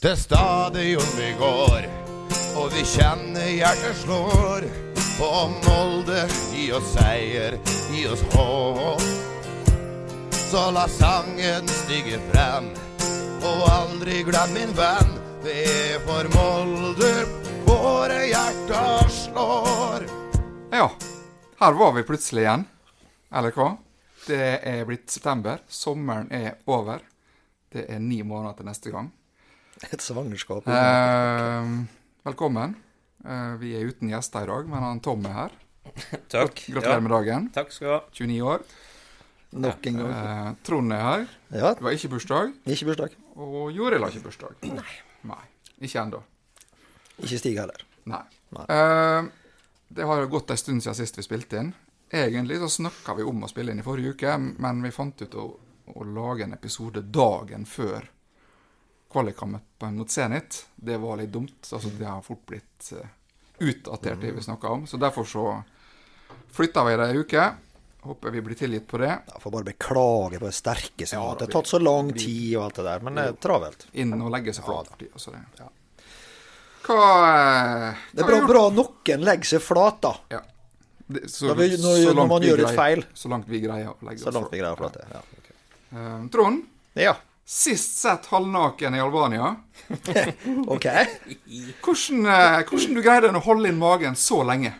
[0.00, 1.86] til stadion vi går,
[2.56, 4.64] og vi kjenner hjertet slår.
[5.18, 5.28] På
[5.66, 6.22] Molde,
[6.54, 7.58] gi oss seier,
[7.92, 9.02] gi oss håp.
[10.32, 12.70] Så la sangen stige frem,
[13.44, 15.12] og aldri glem min venn.
[15.44, 17.12] Det er for Molde
[17.68, 20.08] våre hjerter slår.
[20.72, 20.88] Ja,
[21.60, 22.68] her var vi plutselig igjen.
[23.36, 23.74] Eller hva?
[24.24, 25.60] Det er blitt september.
[25.68, 27.04] Sommeren er over.
[27.68, 29.12] Det er ni måneder til neste gang.
[29.92, 30.66] Et svangerskap.
[30.68, 31.70] Eh,
[32.26, 32.74] velkommen.
[33.24, 35.54] Eh, vi er uten gjester i dag, men han Tom er her.
[36.34, 36.66] Takk.
[36.68, 37.48] Gratulerer med dagen.
[37.54, 38.00] Takk skal du ha.
[38.12, 38.64] 29 år.
[39.60, 40.12] Nok en gang.
[40.14, 41.24] Eh, Trond er her.
[41.50, 42.52] Ja, Det var ikke bursdag.
[42.68, 43.16] ikke bursdag.
[43.40, 44.58] Og Joril har ikke bursdag.
[44.68, 44.92] Nei.
[45.26, 45.42] Nei.
[45.80, 46.20] Ikke ennå.
[47.20, 47.86] Ikke Stig heller.
[48.10, 48.22] Nei.
[48.56, 48.66] Nei.
[48.76, 49.30] Eh,
[49.96, 51.72] det har jo gått en stund siden sist vi spilte inn.
[52.14, 55.34] Egentlig så snakka vi om å spille inn i forrige uke, men vi fant ut
[55.38, 55.44] å,
[55.94, 58.06] å lage en episode dagen før
[59.12, 60.66] kvalikkampen mot Zenit.
[60.76, 61.60] Det var litt dumt.
[61.72, 63.08] altså Det har fort blitt eh,
[63.58, 64.86] utdatert, det vi snakka om.
[64.86, 65.44] Så derfor så
[66.52, 67.48] flytta vi det ei uke.
[68.00, 69.10] Håper vi blir tilgitt på det.
[69.28, 72.54] Jeg får bare beklage på det sterkeste Ja, at det har tatt så lang tid
[72.56, 73.86] og alt det der, men det er travelt.
[73.92, 74.96] Inn og legge seg flat Ja.
[74.96, 75.42] Det.
[75.58, 75.68] Ja.
[76.86, 80.14] Hva, eh, Det er bra, bra noen legger seg flat, da.
[80.32, 80.40] Ja.
[81.10, 83.04] Det, så, Da vi- når- så når man vi gjør et feil.
[83.14, 84.96] Så langt vi greier å legge Så oss vi flat.
[84.96, 85.22] Ja, Ja.
[85.92, 87.16] Eh, Trond, ja.
[87.50, 89.56] Sist sett halvnaken i Albania.
[90.66, 90.86] OK.
[91.82, 94.70] Hvordan, eh, hvordan du greide å holde inn magen så lenge?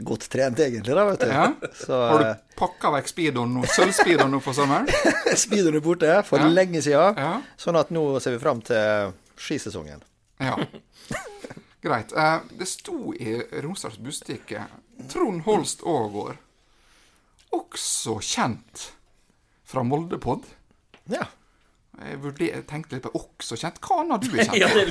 [0.00, 1.28] Godt trent egentlig, da, vet du.
[1.28, 1.48] Ja.
[1.76, 4.88] Så Har eh, du pakka vekk speedoen nå, sølvspeedoen nå for sommeren?
[5.44, 6.48] speedoen er borte for Ja.
[6.48, 7.18] lenge siden.
[7.20, 7.34] Ja.
[7.60, 10.00] Sånn at nå ser vi fram til skisesongen.
[10.40, 10.54] Ja.
[11.84, 12.14] Greit.
[12.16, 14.64] Eh, det sto i Romsdals Bustikke
[15.12, 16.40] Trond Holst Aagaard,
[17.56, 18.86] også kjent
[19.68, 20.48] fra Moldepod.
[21.12, 21.26] Ja.
[22.00, 23.80] Jeg vurder, tenkte litt på 'også kjent'.
[23.84, 24.84] Hva annet du er kjent Ja, det.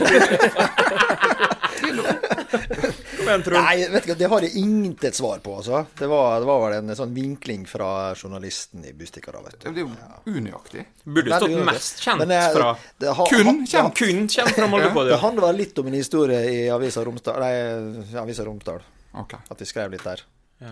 [3.29, 5.83] Nei, vet du hva, det har jeg intet svar på, altså.
[5.99, 9.67] Det var, det var vel en sånn vinkling fra journalisten i Bustika, da, vet du.
[9.69, 10.85] Det er jo unøyaktig.
[11.05, 13.69] Burde stått mest kjent Men, eh, fra det har- Kun kjent.
[13.69, 13.95] kjent.
[13.95, 18.19] Kun kjent fra Molde Det handler vel litt om en historie i Avisa Romsdal Nei,
[18.19, 18.81] Avisa Romsdal.
[19.15, 19.39] Okay.
[19.49, 20.21] At vi skrev litt der.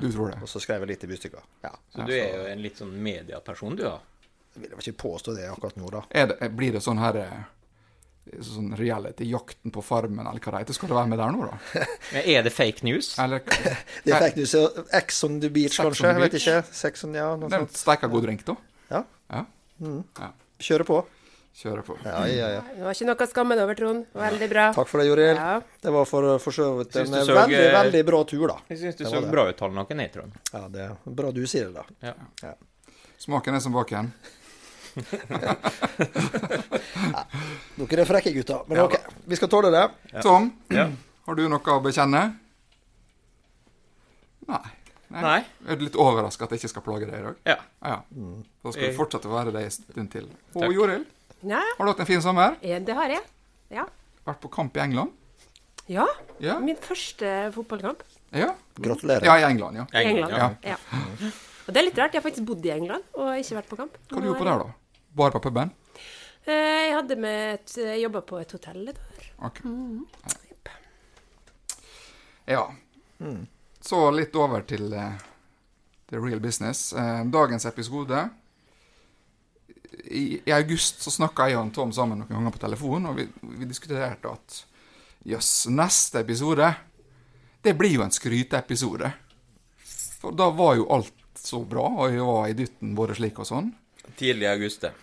[0.02, 0.42] du tror det.
[0.42, 1.40] Og så skrev jeg litt i Bustika.
[1.64, 1.72] Ja.
[1.96, 4.00] Så du er jo en litt sånn medieperson, du, da.
[4.62, 6.02] Jeg vil ikke påstå det akkurat nå, da.
[6.18, 7.38] Er det, blir det sånn her eh,
[8.44, 10.76] Sånn reality, Jakten på farmen, eller hva det heter?
[10.76, 11.84] Skal du være med der nå, da?
[12.36, 13.14] Er det fake news?
[13.24, 13.40] Eller
[14.04, 14.56] Det er fake news.
[15.00, 16.10] Ex on the beach, Sex kanskje?
[16.10, 16.58] the Jeg vet ikke.
[16.76, 17.80] Sex on, ja, noe Det er en sånt.
[17.86, 18.58] steika god drink, da.
[18.92, 19.04] Ja.
[19.32, 19.46] Ja.
[20.20, 20.30] ja.
[20.60, 21.00] Kjøre på.
[21.58, 21.96] Kjøre på.
[22.04, 22.62] Ja, ja, ja.
[22.76, 24.04] Det var ikke noe å skamme deg over, Trond.
[24.14, 24.66] Veldig bra.
[24.76, 25.40] Takk for det, Joril.
[25.40, 25.56] Ja.
[25.88, 28.58] Det var for, for så vidt en så, veldig, eh, veldig bra tur, da.
[28.70, 29.32] Jeg syns du Det så det.
[29.32, 30.36] bra ut, halvnaken, jeg, Trond.
[30.52, 32.12] Ja, det er bra du sier det, da.
[32.44, 32.54] Ja.
[33.24, 34.12] Smaken er som baken.
[37.78, 38.64] Dere er frekke gutter.
[38.68, 38.96] Men Ja, OK,
[39.30, 39.84] vi skal tåle det.
[40.24, 40.88] Tom, Ja.
[41.28, 42.24] har du noe å bekjenne?
[44.48, 44.64] Nei.
[45.10, 45.40] Nei.
[45.66, 47.36] Jeg er litt overraska at jeg ikke skal plage deg i dag.
[47.48, 47.56] Ja.
[47.84, 48.02] Ja.
[48.64, 50.26] Da skal du fortsette å være det en stund til.
[50.56, 50.74] Og Takk.
[50.74, 51.06] Joril,
[51.44, 52.56] Ja, har du hatt en fin sommer?
[52.62, 53.22] ja, det har jeg.
[53.70, 53.86] Ja.
[54.26, 55.12] Vært på kamp i England?
[55.88, 56.06] ja.
[56.40, 56.60] Ja.
[56.60, 59.24] Min første fotballkamp Ja, Gratulerer.
[59.24, 59.86] ja i England, ja.
[59.94, 60.32] England.
[60.32, 60.50] Ja.
[60.64, 60.76] Ja.
[61.68, 62.14] Og det er litt rart.
[62.14, 63.92] Jeg har faktisk bodd i England og ikke vært på kamp.
[64.10, 64.66] Hva du gjorde på der, da?
[65.18, 65.72] Bare på puben?
[66.46, 66.54] Eh,
[66.88, 69.24] Jeg hadde med et, jobba på et hotell et år.
[69.50, 69.64] Ok.
[72.48, 72.64] Ja.
[73.82, 75.18] Så litt over til uh,
[76.10, 76.94] the real business.
[76.94, 78.30] Uh, dagens episode
[80.08, 83.28] I, I august så snakka jeg og Tom sammen noen ganger på telefon, og vi,
[83.58, 84.62] vi diskuterte at
[85.28, 86.70] jøss, neste episode
[87.64, 89.10] Det blir jo en skryteepisode.
[90.22, 93.50] For da var jo alt så bra, og vi var i dytten både slik og
[93.50, 93.74] sånn.
[94.18, 94.94] Tidlig i august, det.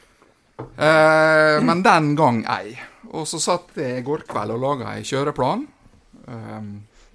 [0.77, 2.75] Eh, men den gang ei.
[3.15, 5.67] Og så satt jeg i går kveld og laga ei kjøreplan.
[6.29, 6.73] Eh,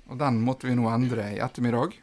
[0.09, 1.97] og den måtte vi nå endre i ettermiddag.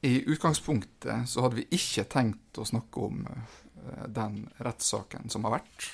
[0.00, 5.58] I utgangspunktet så hadde vi ikke tenkt å snakke om eh, den rettssaken som har
[5.58, 5.90] vært.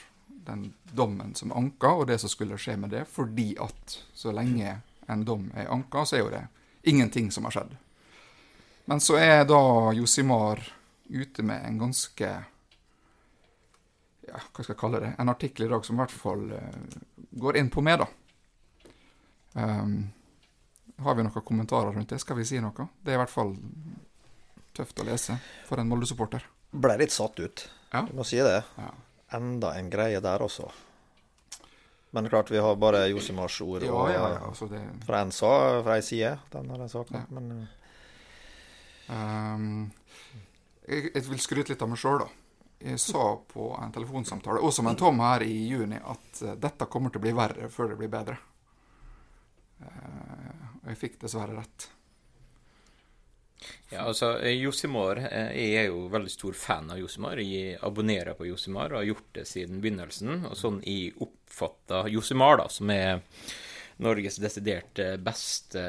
[0.46, 3.06] Den dommen som er anka, og det som skulle skje med det.
[3.10, 4.78] Fordi at så lenge
[5.10, 6.44] en dom er anka, så er jo det
[6.86, 7.74] ingenting som har skjedd.
[8.86, 10.62] Men så er da Josimar
[11.10, 12.30] ute med en ganske
[14.28, 17.00] ja, hva skal jeg kalle det, en artikkel i dag som i hvert fall uh,
[17.42, 18.08] går inn på meg, da.
[19.56, 19.96] Um,
[21.02, 22.20] har vi noen kommentarer rundt det?
[22.22, 22.88] Skal vi si noe?
[23.04, 23.54] Det er i hvert fall
[24.76, 25.38] tøft å lese
[25.68, 26.44] for en Molde-supporter.
[26.76, 27.64] Ble litt satt ut.
[27.92, 28.02] Ja.
[28.08, 28.60] Du må si det.
[28.76, 28.90] Ja.
[29.36, 30.68] Enda en greie der også.
[32.16, 34.40] Men klart, vi har bare Josimars ord Ja, ja, ja.
[34.46, 35.50] Altså det, fra en sa,
[35.84, 37.18] fra ei side, den saken.
[37.18, 37.24] Ja.
[37.36, 37.66] Men eh,
[39.12, 39.66] um,
[40.86, 42.45] jeg, jeg vil skryte litt av meg sjøl, da.
[42.78, 47.10] Jeg sa på en telefonsamtale, også med Tom her i juni, at eh, dette kommer
[47.10, 48.38] til å bli verre før det blir bedre.
[49.82, 51.88] Eh, Og jeg fikk dessverre rett.
[53.90, 57.40] Ja, altså, eh, Josimar eh, Jeg er jo veldig stor fan av Josimar.
[57.42, 60.44] Jeg abonnerer på Josimar og har gjort det siden begynnelsen.
[60.50, 63.22] Og sånn jeg oppfatter Josimar, da, som er
[64.04, 65.82] Norges desidert eh, beste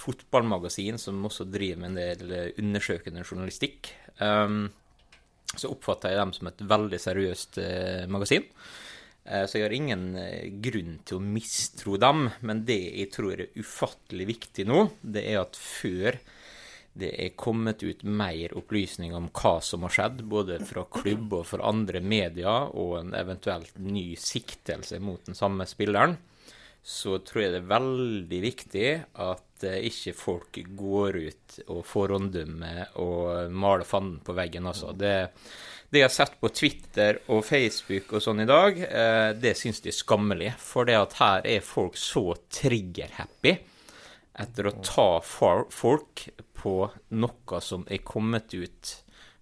[0.00, 4.64] fotballmagasin, som også driver med en del eh, undersøkende journalistikk, um,
[5.60, 8.46] så oppfatter jeg dem som et veldig seriøst eh, magasin.
[9.24, 13.34] Eh, Så jeg har ingen eh, grunn til å mistro dem, men det jeg tror
[13.34, 16.18] er ufattelig viktig nå, det er at før
[16.98, 21.44] det er kommet ut mer opplysninger om hva som har skjedd, både fra klubb og
[21.46, 26.16] fra andre medier, og en eventuelt ny siktelse mot den samme spilleren,
[26.82, 28.90] så tror jeg det er veldig viktig
[29.24, 34.94] at eh, ikke folk går ut og får omdømme og maler fanden på veggen, altså.
[34.96, 35.14] Det,
[35.90, 39.82] det jeg har sett på Twitter og Facebook og sånn i dag, eh, det syns
[39.84, 40.54] de er skammelig.
[40.62, 42.30] For det at her er folk så
[42.60, 43.58] trigger-happy
[44.38, 46.28] etter å ta folk
[46.58, 46.74] på
[47.18, 48.94] noe som er kommet ut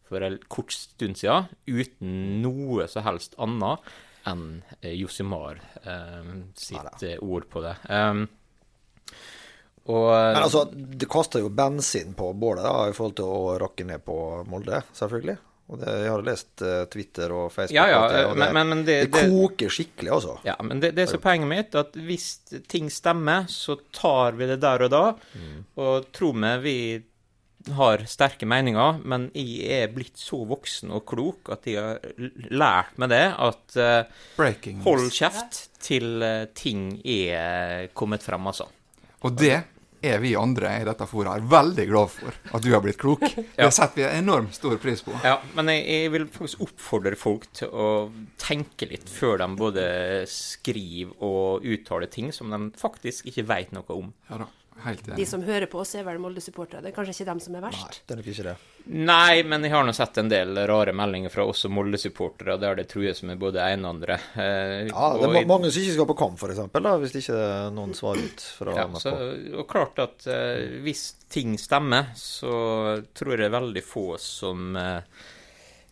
[0.07, 3.83] for en kort stund siden, uten noe så helst annet
[4.27, 4.47] enn
[4.81, 7.77] eh, Josimar eh, sitt ja, ord på det.
[7.89, 8.27] Um,
[9.87, 13.87] og Men altså, det kaster jo bensin på bålet da, i forhold til å rakke
[13.87, 14.17] ned på
[14.51, 15.37] Molde, selvfølgelig.
[15.67, 17.75] Og det, jeg har lest eh, Twitter og Facebook.
[17.75, 20.37] Ja, ja, det, og men, men, men det, det koker skikkelig, altså.
[20.47, 22.29] Ja, men det, det så er poenget mitt, at hvis
[22.71, 25.05] ting stemmer, så tar vi det der og da.
[25.83, 26.77] Og tro meg, vi
[27.75, 32.99] har sterke meninger, men jeg er blitt så voksen og klok at jeg har lært
[33.01, 38.67] meg det, at uh, hold kjeft til eh, ting er kommet frem, altså.
[39.27, 39.57] Og det
[40.07, 43.25] er vi andre i dette forumet her veldig glad for, at du har blitt klok.
[43.57, 45.15] Det setter vi enormt stor pris på.
[45.25, 47.89] Ja, men jeg, jeg vil faktisk oppfordre folk til å
[48.41, 49.87] tenke litt før de både
[50.31, 54.13] skriver og uttaler ting som de faktisk ikke veit noe om.
[54.31, 54.51] Ja da,
[55.17, 56.83] De som hører på oss, er vel Molde-supportere.
[56.85, 58.01] Det er kanskje ikke dem som er Nei, verst.
[58.07, 58.57] det er nok ikke det.
[58.87, 62.85] Nei, men jeg har nå sett en del rare meldinger fra også Molde-supportere der det
[62.93, 64.19] trues med både ene og andre.
[64.37, 66.61] Eh, Ja, det er og mange som ikke skal på kamp, f.eks.,
[67.03, 69.15] hvis det ikke er noen svarer ut fra ja, så,
[69.59, 72.53] og klart at eh, hvis ting stemmer, så
[73.17, 75.01] tror jeg det er veldig få som eh,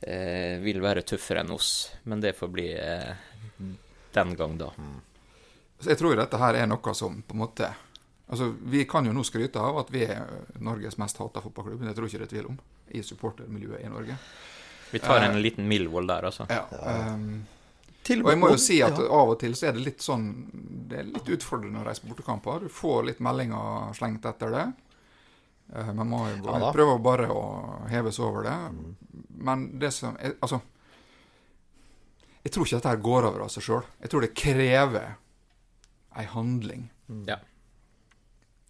[0.07, 1.73] eh, vil være tøffere enn oss.
[2.05, 3.11] Men det får bli eh,
[4.15, 4.71] den gang, da.
[5.81, 7.73] Så jeg tror dette her er noe som på en måte
[8.27, 10.25] Altså, Vi kan jo nå skryte av at vi er
[10.65, 11.85] Norges mest hata fotballklubb.
[11.85, 12.61] Det tror jeg ikke det er tvil om.
[12.89, 14.17] I supportermiljøet i Norge.
[14.95, 16.47] Vi tar en liten Millwall der, altså.
[16.49, 17.43] Ja, um,
[18.05, 19.07] og jeg må jo si at ja.
[19.17, 20.27] av og til så er det litt sånn
[20.91, 22.67] Det er litt utfordrende å reise på bortekamper.
[22.67, 24.65] Du får litt meldinger slengt etter det.
[25.73, 27.43] Man Men må jo Ja prøve bare å
[27.89, 28.57] heve seg over det.
[29.49, 30.61] Men det som er, Altså
[32.45, 33.83] Jeg tror ikke dette her går over av seg sjøl.
[34.05, 35.17] Jeg tror det krever
[36.15, 36.91] ei handling.
[37.27, 37.41] Ja.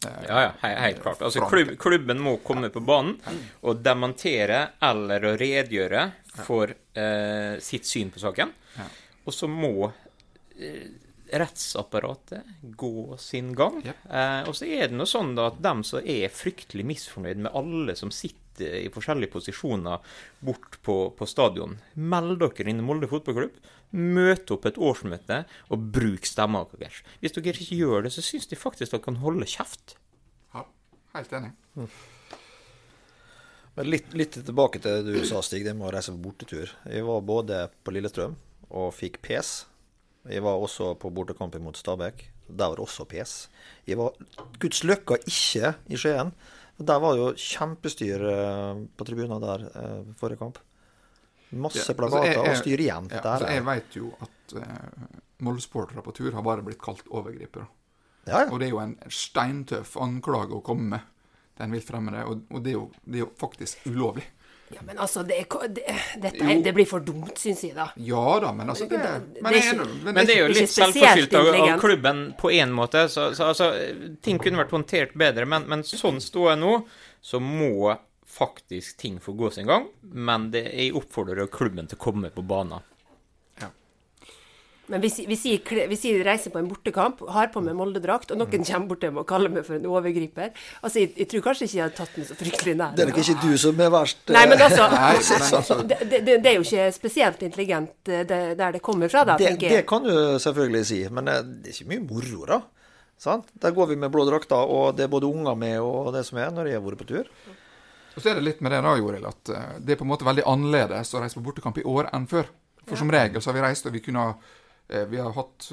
[0.04, 1.22] Eh, Ja, ja, he helt klart.
[1.22, 3.16] Altså, klubb, klubben må komme på banen
[3.62, 6.04] og dementere eller å redegjøre
[6.44, 8.52] for eh, sitt syn på saken.
[9.24, 9.90] Og så må
[10.58, 10.88] eh,
[11.34, 12.42] rettsapparatet
[12.76, 13.80] gå sin gang.
[13.86, 17.54] Eh, og så er det noe sånn da at dem som er fryktelig misfornøyd med
[17.56, 20.14] alle som sitter i forskjellige posisjoner
[20.44, 23.56] bort på, på stadion, meld dere inn i Molde fotballklubb.
[23.94, 27.02] Møt opp et årsmøte og bruk stemma deres.
[27.22, 29.96] Hvis dere ikke gjør det, så syns de faktisk dere kan holde kjeft.
[30.54, 30.66] Ja,
[31.14, 31.52] helt enig.
[33.74, 36.74] Men litt, litt tilbake til det du sa, Stig, det med å reise på bortetur.
[36.86, 38.36] Jeg var både på Lillestrøm
[38.70, 39.64] og fikk pes.
[40.30, 42.28] Jeg var også på bortekamp mot Stabæk.
[42.48, 43.48] Der var det også pes.
[43.88, 44.14] Jeg var
[44.62, 46.32] Guds løkka ikke i Skien.
[46.78, 50.58] Der var det jo kjempestyr eh, på tribunen der eh, forrige kamp.
[51.54, 53.08] Masse Ja, altså, jeg- jeg- og styr igjen.
[53.12, 55.06] Ja, der altså, jeg vet jo at uh,
[55.46, 57.66] Molde-sportere på tur har bare blitt kalt overgripere.
[58.26, 58.50] ja, ja.
[58.50, 61.00] Og det er jo en steintøff anklage å komme med
[61.56, 64.24] til en vilt fremmede, og, og det, er jo, det er jo faktisk ulovlig.
[64.74, 65.38] Ja, men altså, det,
[65.76, 65.84] det,
[66.22, 67.88] dette er, det blir for dumt, syns jeg, da.
[67.96, 68.98] Ja da, men altså det,
[69.42, 72.50] men det er ikke- men Men det er jo litt selvforskyldt av, av klubben på
[72.52, 73.04] én måte.
[73.08, 73.68] Så, så altså,
[74.22, 76.74] ting kunne vært håndtert bedre, men, men sånn står jeg nå,
[77.22, 77.96] så må
[78.34, 79.86] faktisk ting få gå sin gang.
[80.02, 82.82] Men det, jeg oppfordrer klubben til å komme på banen.
[84.92, 88.40] Men hvis, hvis, jeg, hvis jeg reiser på en bortekamp, har på meg Molde-drakt, og
[88.42, 90.50] noen kommer bort til meg og kaller meg for en overgriper
[90.82, 92.92] Altså, jeg, jeg tror kanskje ikke jeg hadde tatt den så fryktelig nær.
[92.98, 94.20] Det er nok ikke du som er verst.
[94.28, 98.12] eh, Nei, men altså Nei, men altså, det, det, det er jo ikke spesielt intelligent
[98.12, 100.12] eh, det, der det kommer fra, da, det, det kan du
[100.44, 102.60] selvfølgelig si, men eh, det er ikke mye moro, da.
[103.24, 103.48] Sant?
[103.62, 106.42] Der går vi med blå drakter, og det er både unger med og det som
[106.42, 107.30] er, når jeg har vært på tur.
[108.14, 110.12] Og så er det litt med det da, Joril, at eh, det er på en
[110.12, 112.50] måte veldig annerledes å reise på bortekamp i år enn før.
[112.84, 114.52] For som regel så har vi reist, og vi kunne ha eh,
[114.86, 115.70] Vi har hatt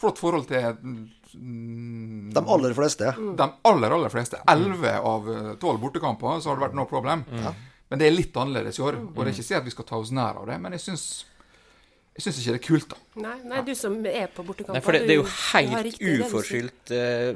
[0.00, 0.64] flott forhold til
[1.34, 3.12] mm, De aller fleste.
[3.36, 4.40] de aller, aller fleste.
[4.48, 7.26] Elleve av eh, tolv bortekamper, så har det vært no problem.
[7.34, 8.96] Men det er litt annerledes i år.
[9.12, 10.76] Og det er ikke å si at vi skal ta oss nær av det, men
[10.78, 11.06] jeg syns
[12.14, 12.98] jeg syns ikke det er kult, da.
[13.24, 14.76] Nei, nei, du som er på bortekamp.
[14.76, 17.32] Nei, for det, det er jo helt uforskyldt eh,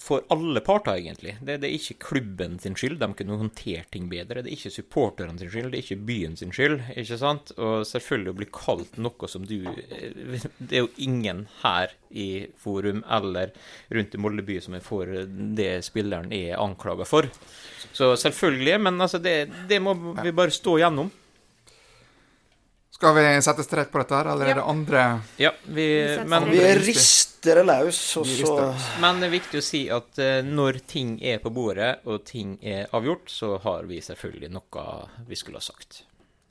[0.00, 1.34] for alle parter, egentlig.
[1.40, 4.42] Det, det er ikke klubben sin skyld, de kunne håndtert ting bedre.
[4.42, 7.52] Det er ikke supporterne sin skyld, det er ikke byen sin skyld, ikke sant?
[7.58, 12.48] Og selvfølgelig å bli kalt noe som du eh, Det er jo ingen her i
[12.56, 13.52] forum eller
[13.92, 15.10] rundt i Molde by som er for
[15.58, 17.28] det spilleren er anklaga for.
[17.92, 19.36] Så selvfølgelig, men altså, det,
[19.68, 21.10] det må vi bare stå gjennom.
[22.98, 25.02] Skal vi sette strek på dette, her, eller er det andre
[25.38, 25.84] Ja, vi,
[26.26, 26.94] men er Vi
[27.38, 31.18] rister det løs, og så Men det er viktig å si at eh, når ting
[31.22, 35.62] er på bordet, og ting er avgjort, så har vi selvfølgelig noe vi skulle ha
[35.62, 36.04] sagt.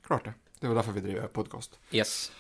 [0.06, 0.34] Klart det.
[0.60, 1.78] Det er jo derfor vi driver podkast.
[1.92, 2.32] Yes.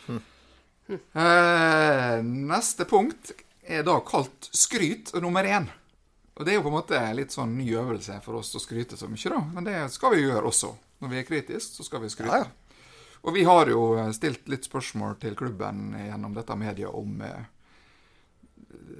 [0.87, 5.67] Eh, neste punkt er da kalt skryt nummer én.
[6.37, 8.95] Og det er jo på en måte litt sånn ny øvelse for oss å skryte
[8.97, 9.41] så mye, da.
[9.53, 10.71] Men det skal vi gjøre også.
[11.01, 12.39] Når vi er kritiske, så skal vi skryte.
[12.39, 12.87] Ja, ja.
[13.27, 17.47] Og vi har jo stilt litt spørsmål til klubben gjennom dette mediet om eh,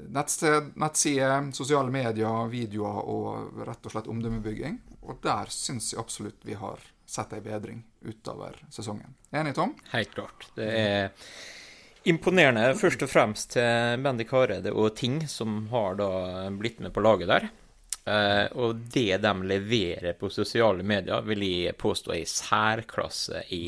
[0.10, 4.80] nettsted, nettside, sosiale medier, videoer og rett og slett omdømmebygging.
[5.08, 9.16] Og der syns jeg absolutt vi har sett ei bedring utover sesongen.
[9.32, 9.76] Enig, Tom?
[9.94, 10.50] Helt klart.
[10.56, 11.12] Det er
[12.08, 16.12] imponerende først og fremst til Bendik Hareide og Ting, som har da
[16.56, 17.50] blitt med på laget der.
[18.08, 23.64] Uh, og det de leverer på sosiale medier, vil jeg påstå er i særklasse i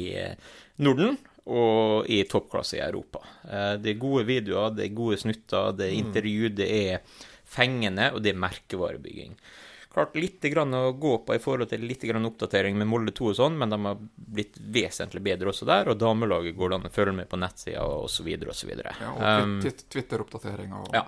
[0.79, 1.17] Norden
[1.49, 3.23] og i toppklasse i Europa.
[3.47, 8.11] Eh, det er gode videoer, det er gode snutter, det er intervju, det er fengende,
[8.13, 9.35] og det er merkevarebygging.
[9.89, 13.29] Klart litt grann å gå på i forhold til litt grann oppdatering med Molde 2
[13.31, 13.97] og sånn, men de har
[14.37, 17.81] blitt vesentlig bedre også der, og damelaget går det an å følge med på nettsida
[17.81, 18.27] osv.
[18.53, 18.69] osv.
[18.85, 21.03] Ja, og Um, Twitt- Twitter-oppdatering og- ja.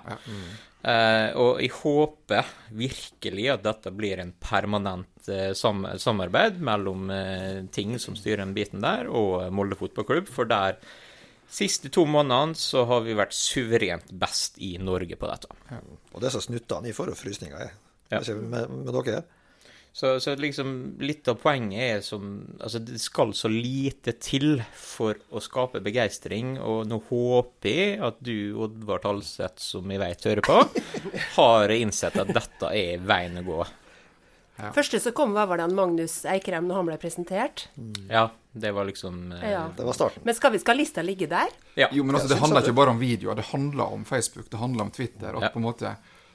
[0.82, 7.62] Eh, og jeg håper virkelig at dette blir en permanent uh, sam samarbeid mellom uh,
[7.70, 10.26] ting som styrer den biten der, og Molde fotballklubb.
[10.26, 10.76] For der
[11.48, 15.46] siste to månedene så har vi vært suverent best i Norge på dette.
[16.14, 17.70] Og disse snuttene, jeg får jo frysninger, jeg.
[18.12, 18.20] Ja.
[18.20, 19.22] Ikke Med, med dere?
[19.92, 25.18] Så, så liksom litt av poenget er som Altså, det skal så lite til for
[25.28, 30.46] å skape begeistring, og nå håper jeg at du, Oddvar Talseth, som jeg vet hører
[30.48, 30.56] på,
[31.38, 33.60] har innsett at dette er veien å gå.
[34.72, 37.64] Første som kom, var det han Magnus Eikrem når han ble presentert.
[38.12, 39.62] Ja, det var liksom eh, Ja.
[39.76, 40.22] Det var starten.
[40.28, 41.50] Men skal, vi, skal lista ligge der?
[41.74, 41.88] Ja.
[41.90, 44.86] Jo, men altså, det handler ikke bare om videoer, det handler om Facebook, det handler
[44.86, 45.34] om Twitter.
[45.34, 45.50] og Ja.
[45.52, 45.94] på en måte,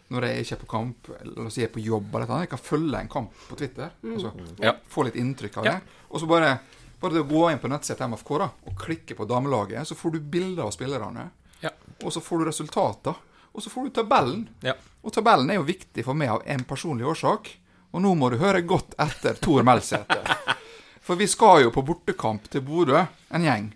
[0.10, 2.40] når jeg ikke er på kamp, la oss si jeg er på jobb, eller noe,
[2.46, 3.90] jeg kan følge en kamp på Twitter.
[4.06, 4.32] Altså,
[4.64, 4.74] Ja.
[4.88, 5.72] Få litt inntrykk av Ja.
[5.72, 5.82] det.
[6.12, 6.60] Og så bare,
[7.02, 9.96] bare det å gå inn på nettsida til MFK da, og klikke på damelaget, så
[9.96, 11.30] får du bilder av spillerne.
[11.62, 11.70] Ja.
[12.04, 13.16] Og så får du resultater.
[13.54, 14.48] Og så får du tabellen.
[14.62, 14.74] Ja.
[15.04, 17.50] Og tabellen er jo viktig for meg av en personlig årsak.
[17.94, 20.36] Og nå må du høre godt etter Tor Melsæter.
[21.02, 23.00] For vi skal jo på bortekamp til Bodø,
[23.32, 23.70] en gjeng.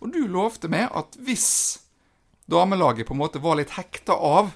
[0.00, 1.78] Og du lovte meg at hvis
[2.48, 4.52] damelaget på en måte var litt hekta av,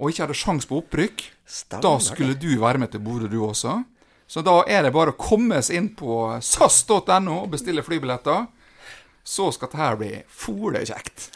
[0.00, 3.42] og ikke hadde sjans på opprykk, Stemmer da skulle du være med til Bodø, du
[3.46, 3.78] også.
[4.26, 8.46] Så da er det bare å komme seg inn på sas.no og bestille flybilletter.
[9.24, 11.30] Så skal dette her bli fole kjekt.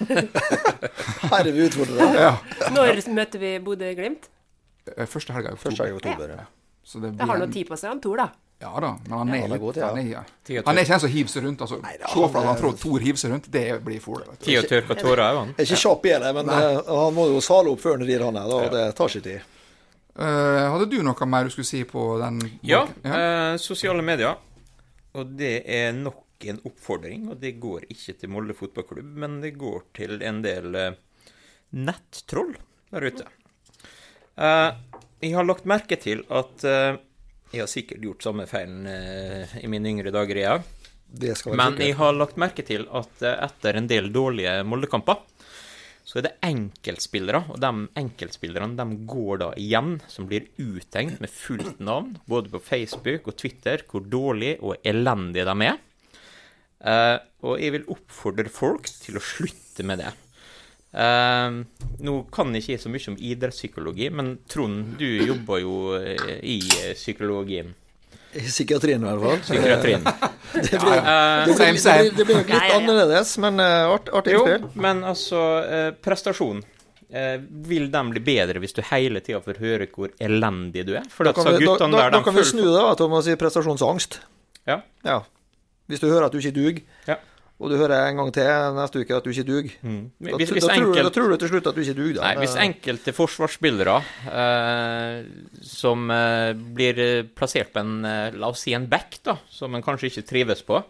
[1.30, 2.08] Her er vi utfordrere.
[2.20, 2.34] Ja.
[2.74, 4.26] Når møter vi Bodø-Glimt?
[4.92, 6.34] Eh, Første helga i Første helga i oktober.
[6.36, 6.44] Ja.
[6.84, 7.22] Så det blir...
[7.22, 8.28] det har noe tid på seg, han Tor, da.
[8.58, 9.88] Ja da, men han er, Ja, er god ja.
[9.92, 11.60] han, er, han er ikke en som hiver seg rundt.
[11.62, 11.76] altså.
[11.82, 13.46] Nei, Se for deg at han tror Thor hiver seg rundt.
[13.54, 14.26] Det blir fole.
[14.26, 15.52] å tørke tårer òg, han.
[15.54, 18.24] Er ikke kjapp i det, men eh, han må jo sale opp før han rir,
[18.26, 18.56] han her.
[18.56, 19.54] og Det tar sin tid.
[20.18, 22.40] Uh, hadde du noe mer du skulle si på den?
[22.66, 24.34] Ja, eh, sosiale medier.
[25.14, 29.54] Og det er nok en oppfordring, og det går ikke til Molde fotballklubb, men det
[29.58, 30.90] går til en del uh,
[31.78, 32.56] nettroll
[32.90, 33.26] der ute.
[34.38, 34.70] Eh,
[35.22, 36.62] jeg har lagt merke til at
[37.52, 40.58] Jeg har sikkert gjort samme feilen eh, i mine yngre dager, ja.
[41.08, 41.80] Men sikkert.
[41.80, 45.22] jeg har lagt merke til at eh, etter en del dårlige Molde-kamper,
[46.08, 51.32] så er det enkeltspillere, og de enkeltspillerne de går da igjen, som blir uttenkt med
[51.32, 55.82] fullt navn, både på Facebook og Twitter, hvor dårlige og elendige de er.
[56.78, 60.12] Eh, og jeg vil oppfordre folk til å slutte med det.
[60.92, 61.58] Eh,
[62.00, 66.58] nå kan jeg ikke så mye om idrettspsykologi, men Trond, du jobber jo eh, i
[66.96, 67.74] psykologien.
[68.36, 69.44] I psykiatrien, i hvert fall.
[69.46, 70.08] Psykiatrien.
[70.58, 72.76] Det blir, Eh, det blir, det blir, det blir litt Ja, ja, ja.
[72.78, 74.80] annerledes, men uh, art, artig Jo, innspill.
[74.80, 76.62] men altså uh, Prestasjon.
[77.12, 77.36] Uh,
[77.68, 81.04] vil den bli bedre hvis du hele tida får høre hvor elendig du er?
[81.12, 83.12] For Da kan vi, da, da, der, da de kan vi snu det da, til
[83.12, 84.18] å si prestasjonsangst.
[84.68, 84.80] Ja.
[85.04, 85.18] Ja.
[85.88, 87.20] Hvis du hører at du ikke duger, Ja.
[87.58, 90.10] Og du hører en gang til neste uke at du ikke duger, Mm.
[90.20, 92.14] da, da, tror, da tror du til slutt at du ikke duger.
[92.20, 92.28] da.
[92.28, 93.96] nei, hvis enkelte forsvarsspillere
[94.42, 95.24] eh,
[95.66, 99.74] som eh, blir eh, plassert på en, eh, la oss si en back, da, som
[99.74, 100.82] en kanskje ikke trives på,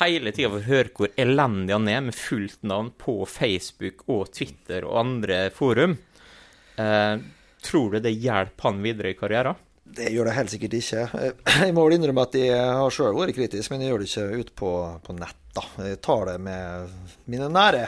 [0.00, 4.84] hele tida får høre hvor elendig han er med fullt navn på Facebook og Twitter
[4.86, 5.96] og andre forum,
[6.78, 7.16] eh,
[7.66, 9.56] tror du det hjelper han videre i karrieren?
[9.96, 11.04] Det gjør det helt sikkert ikke.
[11.66, 14.40] Jeg må vel innrømme at jeg har sjøl vært kritisk, men jeg gjør det ikke
[14.42, 14.72] ut på,
[15.06, 15.38] på nett.
[15.56, 15.62] da.
[15.88, 16.90] Jeg tar det med
[17.32, 17.86] mine nære.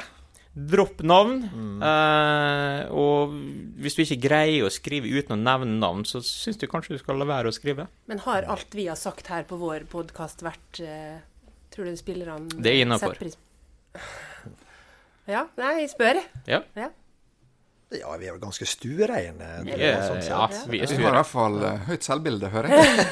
[0.59, 1.37] Dropp navn.
[1.85, 3.35] Eh, og
[3.79, 7.03] hvis du ikke greier å skrive uten å nevne navn, så syns du kanskje du
[7.03, 7.87] skal la være å skrive.
[8.11, 11.21] Men har alt vi har sagt her på vår podkast vært eh,
[11.71, 13.37] Tror du spillerne Det er setter pris-
[15.29, 16.19] Ja, nei, jeg spør.
[16.49, 16.62] Ja.
[16.75, 16.88] Ja.
[17.97, 19.47] Ja, vi er vel ganske stuereine.
[20.04, 23.07] Sånn ja, vi er Vi har i hvert fall eh, høyt selvbilde, hører jeg.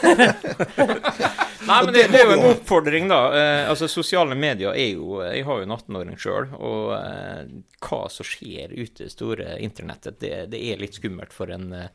[1.66, 3.21] Nei, men det, det er jo en oppfordring, da.
[3.40, 7.54] Eh, altså, Sosiale medier er jo Jeg har jo en 18-åring sjøl, og eh,
[7.88, 11.71] hva som skjer ute i det store internettet, det, det er litt skummelt for en
[11.73, 11.88] eh,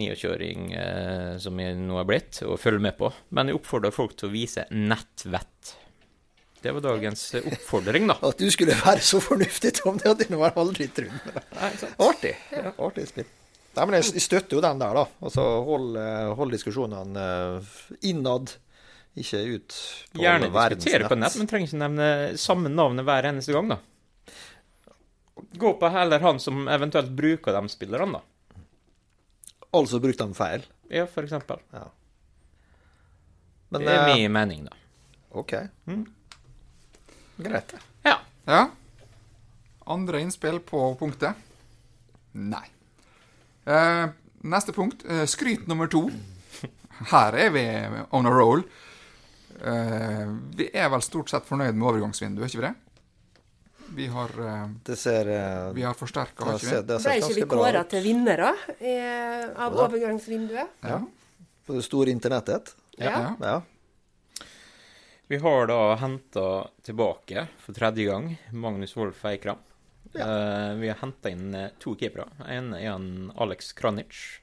[0.00, 3.12] 29-åring eh, som jeg nå har blitt, å følge med på.
[3.34, 5.76] Men jeg oppfordrer folk til å vise nettvett.
[6.60, 8.16] Det var dagens eh, oppfordring, da.
[8.28, 11.38] At du skulle være så fornuftig, Tom, det hadde jeg aldri trodd.
[12.04, 12.34] Artig.
[12.52, 13.28] Ja, artig spill.
[13.70, 15.04] Nei, men jeg støtter jo den der, da.
[15.22, 17.26] Altså, hold, eh, hold diskusjonene
[17.60, 17.70] eh,
[18.10, 18.52] innad,
[19.20, 19.76] ikke ut
[20.12, 23.80] på Gjerne diskutere på nett, men trenger ikke nevne samme navnet hver eneste gang, da.
[25.60, 28.26] Gå på heller han som eventuelt bruker de spillerne, da.
[29.80, 30.66] Altså brukte dem feil.
[30.90, 31.62] Ja, for eksempel.
[33.70, 34.74] Men det er min mening, da.
[35.38, 35.54] OK.
[37.44, 37.72] Greit.
[37.74, 37.80] det.
[38.10, 38.18] Ja.
[38.46, 38.70] Ja.
[39.90, 41.34] Andre innspill på punktet?
[42.32, 42.66] Nei.
[43.64, 44.06] Eh,
[44.42, 45.04] neste punkt.
[45.08, 46.06] Eh, skryt nummer to.
[47.10, 47.64] Her er vi
[48.10, 48.62] on a roll.
[49.60, 52.74] Eh, vi er vel stort sett fornøyd med overgangsvinduet, er ikke vi det?
[53.90, 56.86] Vi har, eh, Det ser, eh, vi har forsterka, det har ser, ikke vi?
[56.86, 60.68] det Ble ikke vi kåra til vinnere eh, av overgangsvinduet?
[60.82, 61.00] Ja.
[61.66, 62.74] på det store internettet.
[62.98, 63.34] Ja.
[63.40, 63.60] ja.
[65.30, 65.36] Ja.
[65.36, 69.58] Vi har da henta tilbake for tredje gang Magnus Wolff Eikram.
[70.14, 72.26] Eh, vi har henta inn eh, to keepere.
[72.50, 74.40] En er en Alex Kranic.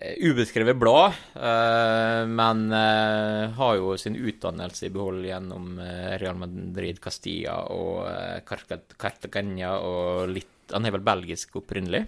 [0.00, 5.80] Eh, ubeskrevet blad, uh, men uh, har jo sin utdannelse i behold gjennom
[6.22, 8.06] Real Madrid Castilla og
[8.46, 12.04] Cartagena og litt Han er vel belgisk opprinnelig.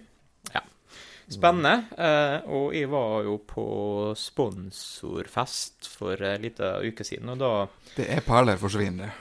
[0.55, 0.63] Ja.
[1.35, 1.75] Spennende.
[1.97, 3.67] Eh, og jeg var jo på
[4.19, 7.53] sponsorfest for en liten uke siden, og da
[7.97, 9.13] Det er perler forsvinner.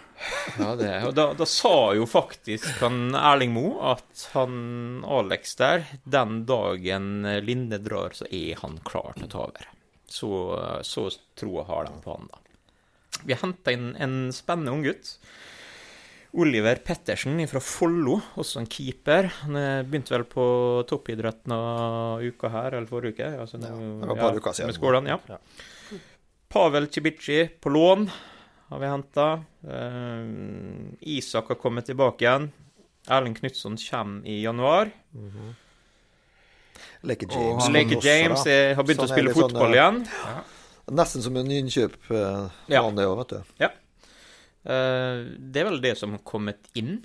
[0.59, 5.87] ja, det, og da, da sa jo faktisk han Erling Moe at han Alex der,
[6.03, 9.71] den dagen Linde drar, så er han klar til å ta over.
[10.11, 10.29] Så,
[10.85, 11.07] så
[11.39, 12.41] troa har de på han, da.
[13.27, 15.15] Vi henta inn en spennende unggutt.
[16.33, 19.27] Oliver Pettersen fra Follo, også en keeper.
[19.41, 20.45] Han eh, begynte vel på
[20.87, 23.31] toppidretten av uka her, eller forrige uke.
[23.43, 24.67] Altså, nå- Ja, det var et par uker siden.
[24.71, 25.17] Med Skåland, ja.
[25.27, 25.37] Ja.
[26.51, 28.09] Pavel Cibici på lån
[28.69, 29.27] har vi henta.
[31.01, 32.51] Isak har kommet tilbake igjen.
[33.09, 34.91] Erling Knutson kommer i januar.
[37.03, 37.63] Leke Og James.
[37.63, 40.07] han- Leke James er, har begynt sånn å spille fotball sånn, fotball eh, igjen.
[40.91, 42.81] Nesten som en innkjøp, eh, Ja.
[42.83, 43.43] òg, vet du.
[43.59, 43.69] Eh,
[44.63, 46.99] det er vel det som har kommet inn.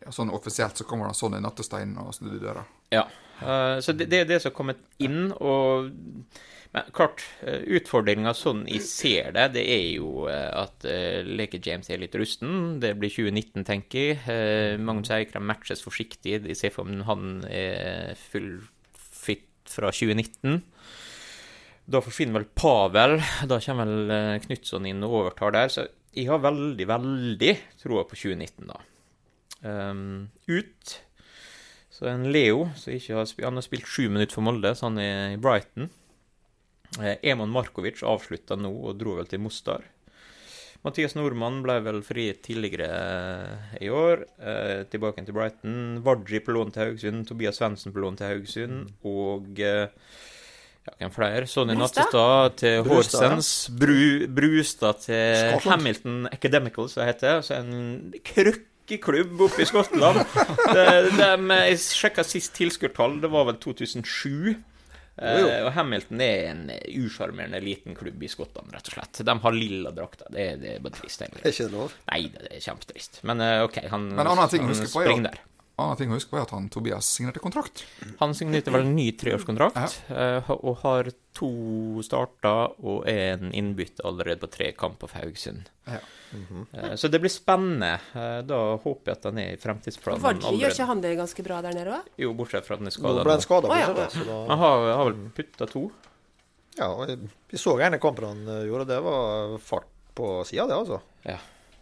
[0.00, 2.62] Ja, sånn offisielt så kommer det sånn i nattesteinen og snudde døra.
[2.94, 3.04] Ja.
[3.40, 5.90] Eh, så det, det er det som har kommet inn, og
[6.76, 11.60] Men klart, uh, utfordringa sånn jeg ser det, det er jo eh, at uh, Leke
[11.62, 12.80] James er litt rusten.
[12.82, 14.80] Det blir 2019, tenker jeg.
[14.82, 16.42] Magnus Eikrem matches forsiktig.
[16.44, 18.58] De ser for meg han er full
[18.98, 20.58] fit fra 2019.
[21.86, 23.16] Da forsvinner vel Pavel.
[23.48, 25.72] Da kommer vel Knutson inn og overtar der.
[25.72, 27.52] Så jeg har veldig, veldig
[27.82, 28.80] troa på 2019, da.
[29.66, 30.96] Um, ut.
[31.92, 35.00] Så en Leo som ikke har, han har spilt sju minutter for Molde, så han
[35.00, 35.90] er i Brighton.
[37.00, 39.84] Eh, Eman Markovic avslutta nå og dro vel til Mostar.
[40.84, 44.22] Mathias Nordmann ble vel fri tidligere eh, i år.
[44.38, 46.02] Eh, tilbake til Brighton.
[46.06, 47.26] Varji på lån til Haugesund.
[47.26, 48.92] Tobias Svendsen på lån til Haugesund.
[49.08, 49.88] Og eh,
[50.98, 51.46] hvem flere?
[51.50, 53.26] Sonny Nattestad til Brustad.
[53.26, 53.50] Horsens.
[53.80, 55.80] Bru, Brustad til Skottland.
[55.80, 57.42] Hamilton Academical, som det heter.
[57.46, 60.22] Så en krøkkeklubb oppe i Skottland.
[60.76, 60.86] de,
[61.18, 64.56] de, jeg sjekka sist tilskuertall, det var vel 2007.
[65.16, 65.48] Jo, jo.
[65.48, 66.64] Eh, og Hamilton er en
[67.00, 69.22] usjarmerende liten klubb i Skottland, rett og slett.
[69.24, 70.28] De har lilla drakter.
[70.28, 71.52] Det, det er bare trist, Er egentlig.
[71.54, 71.94] ikke det lov?
[72.12, 73.20] Nei, det er kjempetrist.
[73.28, 75.40] Men eh, OK, han, Men en annen ting han er springer der.
[75.76, 77.84] Annen ting å huske på er at han Tobias signerte kontrakt.
[78.20, 80.40] Han signerte vel en ny treårskontrakt, ja.
[80.56, 85.68] og har to starter og en innbytte allerede på tre kamper for Haugesund.
[85.84, 85.98] Ja.
[86.72, 87.98] Eh, Så det blir spennende.
[88.16, 91.44] Eh, Da håper jeg at han er i fremtidsplanen Vardø, gjør ikke han det ganske
[91.46, 92.08] bra der nede òg?
[92.24, 92.96] Jo, bortsett fra at han er
[93.44, 93.68] skada.
[93.68, 93.92] Å, ja.
[93.92, 95.84] da Han har, har vel putta to.
[96.76, 96.90] Ja,
[97.52, 98.88] vi så gjerne kampen han eh, gjorde.
[98.90, 101.00] Det var fart på sida, det, altså.
[101.28, 101.36] Ja.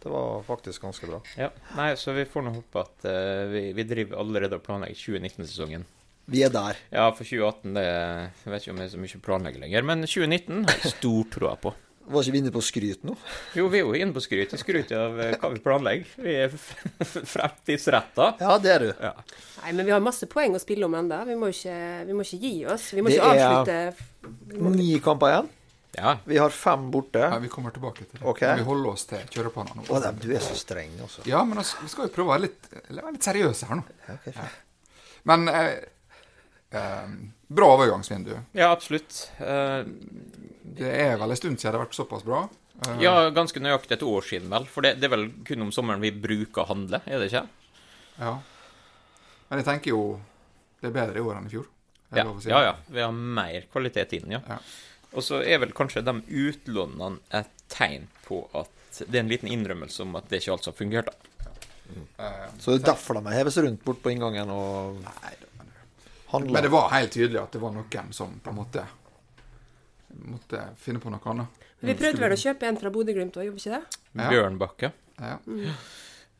[0.05, 1.17] Det var faktisk ganske bra.
[1.39, 1.47] Ja.
[1.79, 5.87] Nei, så vi får nå håpe at uh, vi, vi driver allerede og planlegger 2019-sesongen.
[6.29, 6.77] Vi er der.
[6.93, 9.85] Ja, for 2018 det jeg vet ikke om det er så mye å planlegge lenger.
[9.89, 11.73] Men 2019 har jeg stor troa på.
[12.05, 13.15] Var ikke vi inne på skryt nå?
[13.57, 14.51] Jo, vi er jo inne på skryt.
[14.53, 16.11] Vi skryter av eh, hva vi planlegger.
[16.21, 16.53] Vi er
[17.33, 18.27] fremtidsretta.
[18.45, 18.89] Ja, det er du.
[19.01, 19.13] Ja.
[19.63, 21.23] Nei, men vi har masse poeng å spille om ennå.
[21.25, 22.91] Vi, må ikke, vi må ikke gi oss.
[22.93, 25.49] Vi må Det ikke er- avslutte Ni kamper igjen.
[25.95, 26.17] Ja.
[26.27, 27.21] Vi har fem borte.
[27.23, 28.23] Ja, vi kommer tilbake til det.
[28.27, 28.57] Okay.
[28.59, 29.85] Vi holder oss til kjøreplanen nå.
[29.89, 31.23] Å, du er så streng, altså.
[31.29, 33.85] Ja, men altså, vi skal jo prøve å være litt, være litt seriøse her nå.
[34.07, 34.61] Ja, ok, fint.
[35.31, 35.71] Men eh,
[36.75, 37.15] eh,
[37.47, 38.35] bra overgangsvindu.
[38.57, 39.31] ja, absolutt.
[39.39, 39.81] Eh,
[40.75, 42.43] Det er vel en stund siden det har vært såpass bra.
[42.85, 44.65] Eh, ja, ganske nøyaktig et år siden, vel.
[44.67, 47.45] For det, det er vel kun om sommeren vi bruker å handle, er det ikke?
[48.19, 48.33] ja.
[49.45, 49.99] Men jeg tenker jo
[50.81, 51.67] det er bedre i år enn i fjor.
[52.15, 52.49] Ja, si?
[52.49, 52.59] ja.
[52.65, 52.71] ja.
[52.89, 54.39] Vi har mer kvalitet inn, ja.
[54.49, 54.57] Ja.
[55.15, 58.69] Og så er vel kanskje de utlånene et tegn på at
[59.07, 61.13] det er en liten innrømmelse om at det ikke alt som fungerte.
[62.19, 65.49] Eh, Så det er derfor de heves rundt bort på inngangen og nei, det-
[66.31, 66.51] handler.
[66.53, 68.85] men det var helt tydelig at det var noen som på en måte
[70.25, 71.47] måtte finne på noe annet.
[71.85, 73.99] Vi prøvde vel å kjøpe en fra Bodø-Glimt òg, gjorde vi ikke det?
[74.15, 74.29] Ja.
[74.31, 74.91] Bjørnbakke.
[75.19, 75.37] Ja.
[75.45, 75.73] Eh,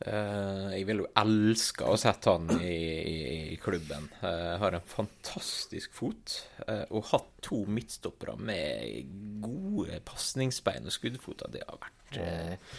[0.04, 3.16] jeg ville jo elska å sette han i, i,
[3.54, 4.10] i klubben.
[4.20, 6.34] Jeg har en fantastisk fot.
[6.66, 9.08] eh, og hatt to midtstoppere med
[9.40, 11.48] gode pasningsbein og skuddfoter.
[11.54, 12.76] Det har vært eh,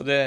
[0.00, 0.18] Og det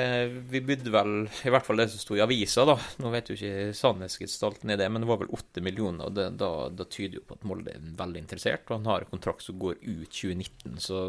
[0.53, 1.11] Vi bydde vel,
[1.43, 2.77] i hvert fall det som sto i avisa, da.
[3.03, 6.07] Nå vet jo ikke sannhetsgestalten i det, men det var vel åtte millioner.
[6.07, 8.63] Og det, da, da tyder jo på at Molde er veldig interessert.
[8.71, 11.03] Og han har en kontrakt som går ut 2019, så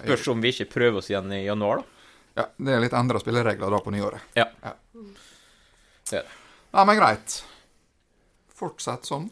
[0.00, 1.94] spørs om vi ikke prøver oss igjen i januar, da.
[2.38, 4.32] Ja, det er litt endra spilleregler da på nyåret.
[4.38, 4.46] Ja.
[4.62, 4.74] Ja.
[6.08, 6.36] Det er det.
[6.70, 7.38] Ja, men greit.
[8.58, 9.28] Fortsett sånn.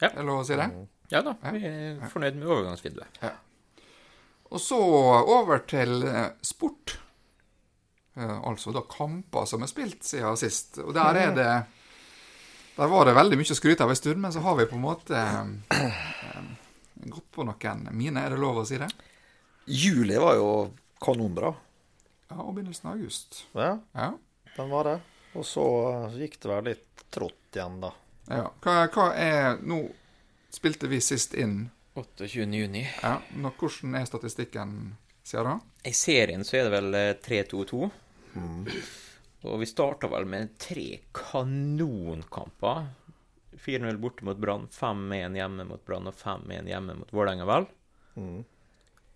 [0.00, 0.10] Ja.
[0.10, 0.68] Er det lov å si det?
[1.08, 3.22] Ja da, vi er fornøyd med overgangsvinduet.
[4.48, 6.98] Og så over til eh, sport.
[8.16, 10.80] Eh, altså da kamper som er spilt siden sist.
[10.84, 11.50] Og der er det
[12.78, 14.76] Der var det veldig mye å skryte av en stund, men så har vi på
[14.78, 16.50] en måte eh, eh,
[17.10, 18.22] gått på noen mine.
[18.22, 18.88] Er det lov å si det?
[19.66, 20.50] Juli var jo
[21.02, 21.50] kanonbra.
[22.28, 23.44] Ja, og begynnelsen av august.
[23.56, 24.10] Ja, Ja.
[24.56, 25.00] den var det.
[25.34, 25.64] Og så
[26.16, 27.92] gikk det vel litt trått igjen, da.
[28.28, 28.50] ja.
[28.64, 29.82] Hva, hva er Nå
[30.52, 31.70] spilte vi sist inn.
[31.94, 32.46] 28.
[32.54, 32.84] juni.
[33.02, 35.58] Ja, nå, Hvordan er statistikken siden da?
[35.88, 37.90] I serien så er det vel eh, 3-2-2.
[39.48, 42.86] Og vi starta vel med tre kanonkamper.
[43.58, 47.66] 4-0 borte mot Brann, 5-1 hjemme mot Brann og 5-1 hjemme mot Vålerenga, vel.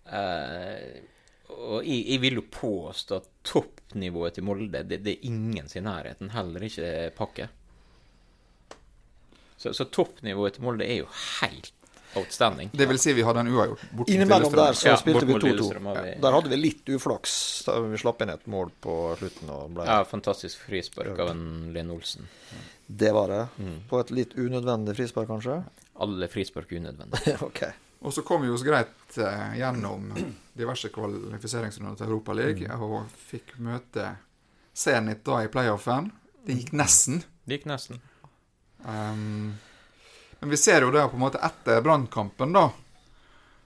[0.05, 1.03] Eh,
[1.53, 5.87] og jeg, jeg vil jo påstå at toppnivået til Molde, det, det er ingen sin
[5.87, 6.31] nærheten.
[6.33, 7.49] Heller ikke Pakke.
[9.57, 11.09] Så, så toppnivået til Molde er jo
[11.41, 11.71] helt
[12.15, 12.69] outstanding.
[12.73, 15.33] Det vil si vi hadde en uavgjort borte mot Innimellom der så Ja, spilte vi
[15.33, 15.69] 2-2.
[15.95, 16.03] Ja.
[16.21, 17.35] Der hadde vi litt uflaks.
[17.67, 19.49] Da Vi slapp inn et mål på slutten.
[19.53, 19.87] og ble...
[19.89, 22.29] Ja, fantastisk frispark av en Lene Olsen.
[22.87, 23.41] Det var det.
[23.57, 23.79] Mm.
[23.89, 25.61] På et litt unødvendig frispark, kanskje?
[26.03, 27.37] Alle frispark er unødvendig.
[27.49, 27.63] ok.
[28.03, 30.09] Og så kom vi oss greit eh, gjennom
[30.53, 32.83] diverse kvalifiseringsrunder til Europaligaen Mm.
[32.83, 34.09] og fikk møte
[34.75, 36.11] Zenit da i playoffen.
[36.45, 37.21] Det gikk nesten.
[37.45, 38.01] Det gikk nesten.
[38.83, 39.53] Um,
[40.41, 42.65] men vi ser jo det på en måte etter brannkampen, da.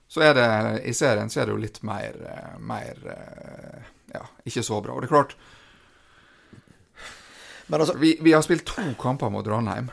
[0.08, 0.48] Så er det
[0.88, 4.94] i serien så er det jo litt mer, eh, mer eh, Ja, ikke så bra.
[4.94, 5.34] Og det er klart,
[7.66, 9.90] Men altså, vi, vi har spilt to kamper mot Ranheim.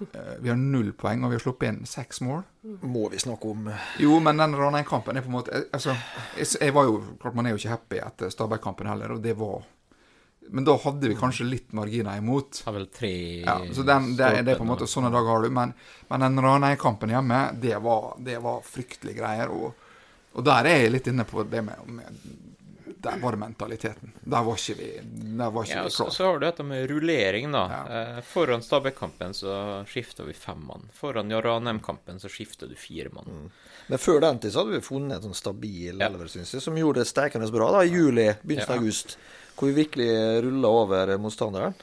[0.00, 2.42] Eh, Vi har null poeng, og vi har sluppet inn seks mål.
[2.82, 3.68] må vi snakke om
[4.00, 5.94] Jo, men den Ranheim-kampen er på en måte eh, Altså,
[6.38, 9.34] jeg, jeg var jo Klart man er jo ikke happy etter Stabæk-kampen heller, og det
[9.36, 9.62] var
[10.50, 12.62] Men da hadde vi kanskje litt marginer imot.
[12.66, 13.12] Har vel tre
[13.44, 15.50] Ja, så den, det, det er på en måte Sånne dager har du.
[15.54, 15.74] Men,
[16.08, 19.52] men den Ranheim-kampen hjemme, det var, det var fryktelige greier.
[19.54, 19.74] Og,
[20.34, 22.24] og der er jeg litt inne på det med, med
[23.02, 24.12] Der var det mentaliteten.
[24.22, 24.88] Der var ikke vi,
[25.38, 26.10] der var ikke Ja, vi så, klar.
[26.14, 27.62] så har du dette med rullering, da.
[27.72, 28.00] Ja.
[28.18, 29.54] Eh, foran Stabæk-kampen så
[29.90, 30.84] skifta vi fem mann.
[30.94, 33.50] Foran Ranheim-kampen så skifta du fire mann.
[33.88, 36.06] Men før den tid så hadde vi funnet en sånn stabil Ja.
[36.06, 38.80] elver, syns jeg, som gjorde det steikende bra da, i juli, begynnelsen av Ja.
[38.82, 39.16] august.
[39.56, 41.74] Hvor vi virkelig rulla over motstanderen.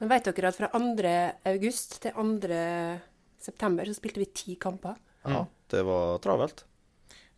[0.00, 1.32] Men vet dere at fra 2.
[1.44, 3.00] august til 2.
[3.38, 4.96] september så spilte vi ti kamper?
[5.24, 6.64] Ja, det var travelt.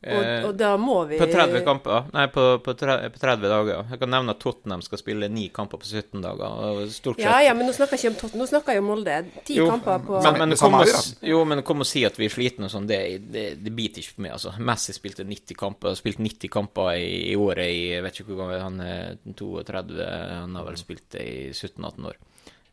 [0.05, 3.85] Og, og da må vi På 30 kamper Nei, på, på, tre- på 30 dager.
[3.91, 6.59] Jeg kan nevne at Tottenham skal spille ni kamper på 17 dager.
[6.69, 8.85] Og stort sett Ja, ja, men nå snakker jeg ikke om Tottenham, nå snakker jeg
[8.85, 9.17] om Molde.
[9.49, 10.93] Ti Jo, kamper på Men, men kom og,
[11.31, 13.01] jo, men kom og si at vi er slitne og sånn, det,
[13.33, 14.53] det, det biter ikke på meg, altså.
[14.61, 18.43] Messi spilte 90 kamper, spilt 90 kamper i, i året i Jeg vet ikke hvor
[18.45, 22.21] gammel han er, 32, han har vel spilt det i 17-18 år.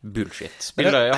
[0.02, 0.56] Bullshit.
[0.58, 1.12] Spillere,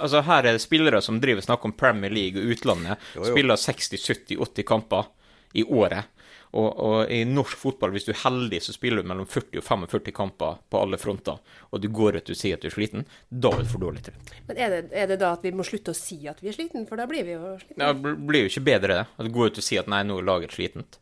[0.00, 2.96] altså her er det spillere som driver snakker om Premier League og utlandet.
[3.12, 3.32] Jo, jo.
[3.34, 5.10] Spiller 60-70-80 kamper
[5.52, 6.08] i året.
[6.50, 9.66] Og, og i norsk fotball, hvis du er heldig, så spiller du mellom 40 og
[9.66, 11.38] 45 kamper på alle fronter,
[11.70, 14.02] og du går ut og sier at du er sliten, da er du for dårlig
[14.08, 14.32] trent.
[14.48, 16.56] Men er det, er det da at vi må slutte å si at vi er
[16.58, 17.78] sliten, for da blir vi jo sliten?
[17.78, 19.04] Ja, Det blir jo ikke bedre, det.
[19.14, 20.98] At du går ut og sier at nei, nå er laget slitent.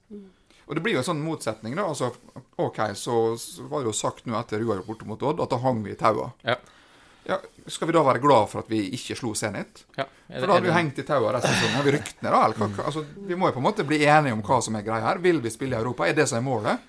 [0.68, 1.86] Og det blir jo en sånn motsetning, da.
[1.88, 2.10] Altså,
[2.60, 5.62] OK, så, så var det jo sagt nå etter uavgjort borte mot Odd at da
[5.64, 6.34] hang vi i taua.
[6.44, 6.58] Ja.
[7.28, 7.36] Ja,
[7.68, 9.82] skal vi da være glad for at vi ikke slo Zenit?
[9.98, 10.06] ja.
[10.28, 11.74] det, For da hadde vi hengt i tauet resten av sesongen.
[11.76, 12.38] Har vi ryktene, da?
[12.46, 14.78] Eller hva, hva- altså, vi må jo på en måte bli enige om hva som
[14.80, 15.20] er greia her.
[15.26, 16.06] Vil vi spille i Europa?
[16.08, 16.86] Er det som er målet?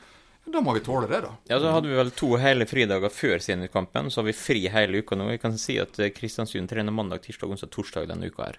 [0.50, 1.34] Da må vi tåle det, da.
[1.52, 5.04] Ja, så hadde vi vel to hele fridager før Zenit-kampen, så har vi fri hele
[5.04, 5.28] uka nå.
[5.30, 8.58] Vi kan si at eh, Kristiansund trener mandag, tirsdag, onsdag, torsdag denne uka her.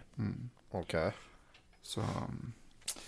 [0.78, 0.94] Ok.
[1.82, 2.04] Så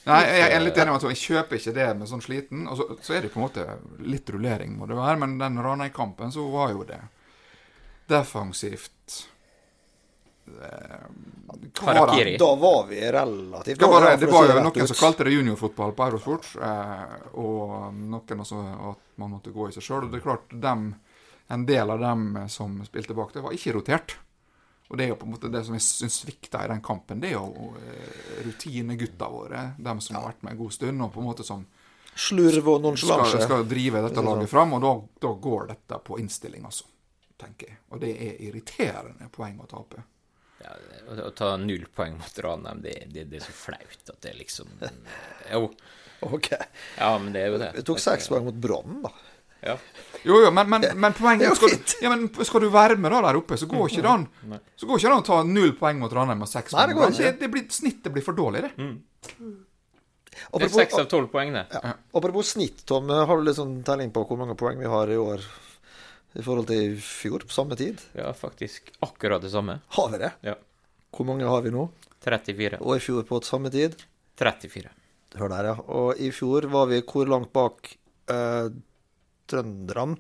[0.03, 2.65] Nei, jeg er litt enig med at jeg kjøper ikke det med sånn sliten.
[2.73, 3.67] Og så, så er det på en måte
[4.03, 5.21] litt rullering, må det være.
[5.23, 6.99] Men den Ranheim-kampen, så var jo det
[8.13, 9.19] defensivt
[10.47, 11.05] eh,
[11.55, 11.71] det?
[11.81, 12.37] Harakiri.
[12.41, 16.09] Da var vi relativt Det var, det var jo noen som kalte det juniorfotball på
[16.09, 18.61] Eurosport, eh, og noen også
[18.93, 20.07] at man måtte gå i seg sjøl.
[20.09, 20.91] Og det klart, dem,
[21.53, 24.17] en del av dem som spilte bak det, var ikke rotert.
[24.93, 27.21] Og det er jo på en måte det som jeg syns svikta i den kampen,
[27.23, 29.71] det er jo eh, rutinegutta våre.
[29.81, 31.65] Dem som har vært med en god stund, og på en måte som
[32.13, 33.39] Slurv og skal, nonsjalanse.
[33.47, 34.91] skal drive dette laget fram, og da,
[35.25, 36.92] da går dette på innstilling, altså.
[37.43, 37.79] Tenker jeg.
[37.91, 40.05] Og det er irriterende poeng å tape.
[40.63, 40.77] Ja,
[41.11, 44.71] å, ta null poeng mot Ranheim, det, det, det er så flaut at det liksom
[45.53, 45.67] Jo.
[46.23, 46.53] Ok.
[46.53, 47.73] Ja, men det er jo det.
[47.75, 49.11] Vi tok seks poeng mot Brann, da.
[49.63, 49.75] Ja.
[50.23, 53.39] Jo, jo, men, men, men poenget skal, ja, men skal du være med da der
[53.39, 54.25] oppe, så går ikke det an.
[54.79, 56.95] Så går ikke det an å ta null poeng mot Ranheim og seks poeng.
[56.95, 57.11] det.
[57.19, 58.89] Det, det blir, snittet blir for dårlig, det.
[60.33, 61.67] Det er seks av tolv poeng, det.
[61.75, 61.95] ja.
[62.15, 63.11] Apropos snitt, Tom.
[63.11, 65.43] Har du litt sånn telling på hvor mange poeng vi har i år
[66.35, 68.01] i forhold til i fjor på samme tid?
[68.17, 69.81] Ja, faktisk akkurat det samme.
[69.97, 70.33] Har vi det?
[70.47, 70.55] Ja.
[71.13, 71.89] Hvor mange har vi nå?
[72.25, 72.79] 34.
[72.81, 73.97] Og i fjor på samme tid?
[74.41, 74.93] 34.
[75.41, 75.75] Hør der, ja.
[75.93, 77.93] Og i fjor var vi hvor langt bak
[78.33, 78.73] eh,
[79.51, 80.19] trønderne?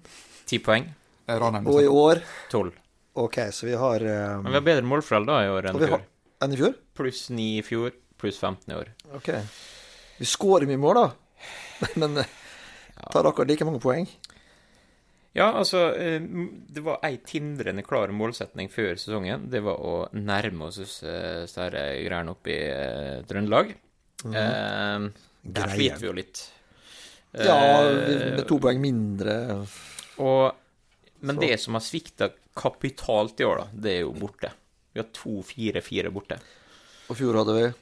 [0.48, 0.88] Ti poeng.
[1.28, 1.68] Ranheim.
[1.70, 2.20] Og i år
[2.50, 2.74] Tolv.
[3.14, 5.88] OK, så vi har eh, Men vi har bedre målforhold da i år enn i
[5.88, 6.04] fjor.
[6.44, 6.76] enn i fjor?
[6.96, 8.92] Pluss ni i fjor, pluss 15 i år.
[9.18, 9.28] OK.
[10.18, 11.06] Vi skårer mye mål, da.
[12.00, 12.32] Men eh,
[13.12, 14.08] tar akkurat like mange poeng.
[15.32, 19.46] Ja, altså eh, Det var ei tindrende klar målsetning før sesongen.
[19.52, 23.72] Det var å nærme oss disse greiene oppe i Trøndelag.
[24.26, 24.34] Mm.
[24.36, 25.06] Eh,
[25.56, 26.42] der sliter vi jo litt.
[27.32, 27.56] Ja,
[27.88, 29.36] Eh, med to poeng mindre.
[30.20, 30.52] Og,
[31.24, 31.40] men Så.
[31.40, 34.52] det som har svikta kapitalt i år, da, det er jo borte.
[34.92, 36.36] Vi har to 4-4 borte.
[37.08, 37.81] Og fjor hadde vi Eh,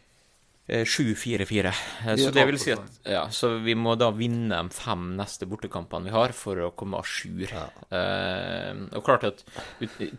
[0.71, 1.71] 7-4-4.
[1.71, 5.17] Eh, Så er det vil si at ja, Så vi må da vinne de fem
[5.19, 7.51] neste bortekampene vi har, for å komme à jour.
[7.91, 9.43] Eh, og klart at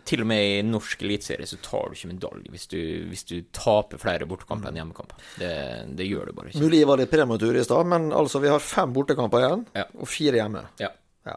[0.04, 2.68] til og med i norsk eliteserie så tar du ikke medalje hvis
[3.08, 5.16] hvis du taper flere bortekamper enn hjemmekamper.
[5.40, 5.52] Det,
[5.96, 6.60] det gjør du bare ikke.
[6.64, 9.86] Mulig jeg var litt prematur i stad, men altså, vi har fem bortekamper igjen, Ja.
[9.98, 10.66] og fire hjemme.
[10.80, 10.90] Ja.
[11.26, 11.36] Ja.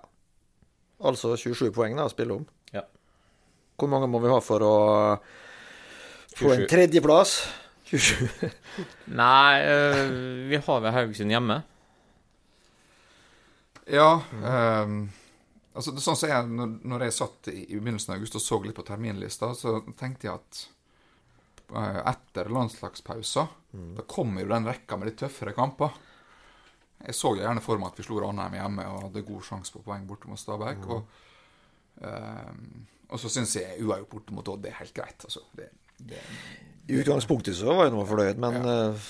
[1.06, 2.45] Altså 27 poeng da, å spille om.
[2.73, 2.82] Ja.
[3.80, 4.75] Hvor mange må vi ha for å
[6.36, 6.67] få en 27.
[6.71, 7.36] tredjeplass?
[7.98, 8.50] 27.
[9.22, 10.04] Nei, eh,
[10.52, 11.62] vi har vel Haugesund hjemme.
[13.86, 14.22] Ja.
[14.44, 15.10] ehm,
[15.74, 18.44] altså, det, sånn som jeg, når, når jeg satt i, i begynnelsen av august og
[18.44, 20.64] så litt på terminlista, så tenkte jeg at
[21.70, 23.46] eh, etter landslagspausa,
[24.00, 25.94] da kommer jo den rekka med litt tøffere kamper.
[27.06, 29.84] Jeg så gjerne for meg at vi slo Ranheim hjemme og hadde god sjanse på
[29.86, 30.86] poeng borte mot Stabæk.
[30.96, 31.24] Og,
[32.08, 35.28] ehm, og så syns jeg uavgjort borte mot Odd er helt greit.
[35.28, 35.85] Altså, det, det,
[36.88, 39.08] I utgangspunktet så var jeg nå fornøyd, men eh,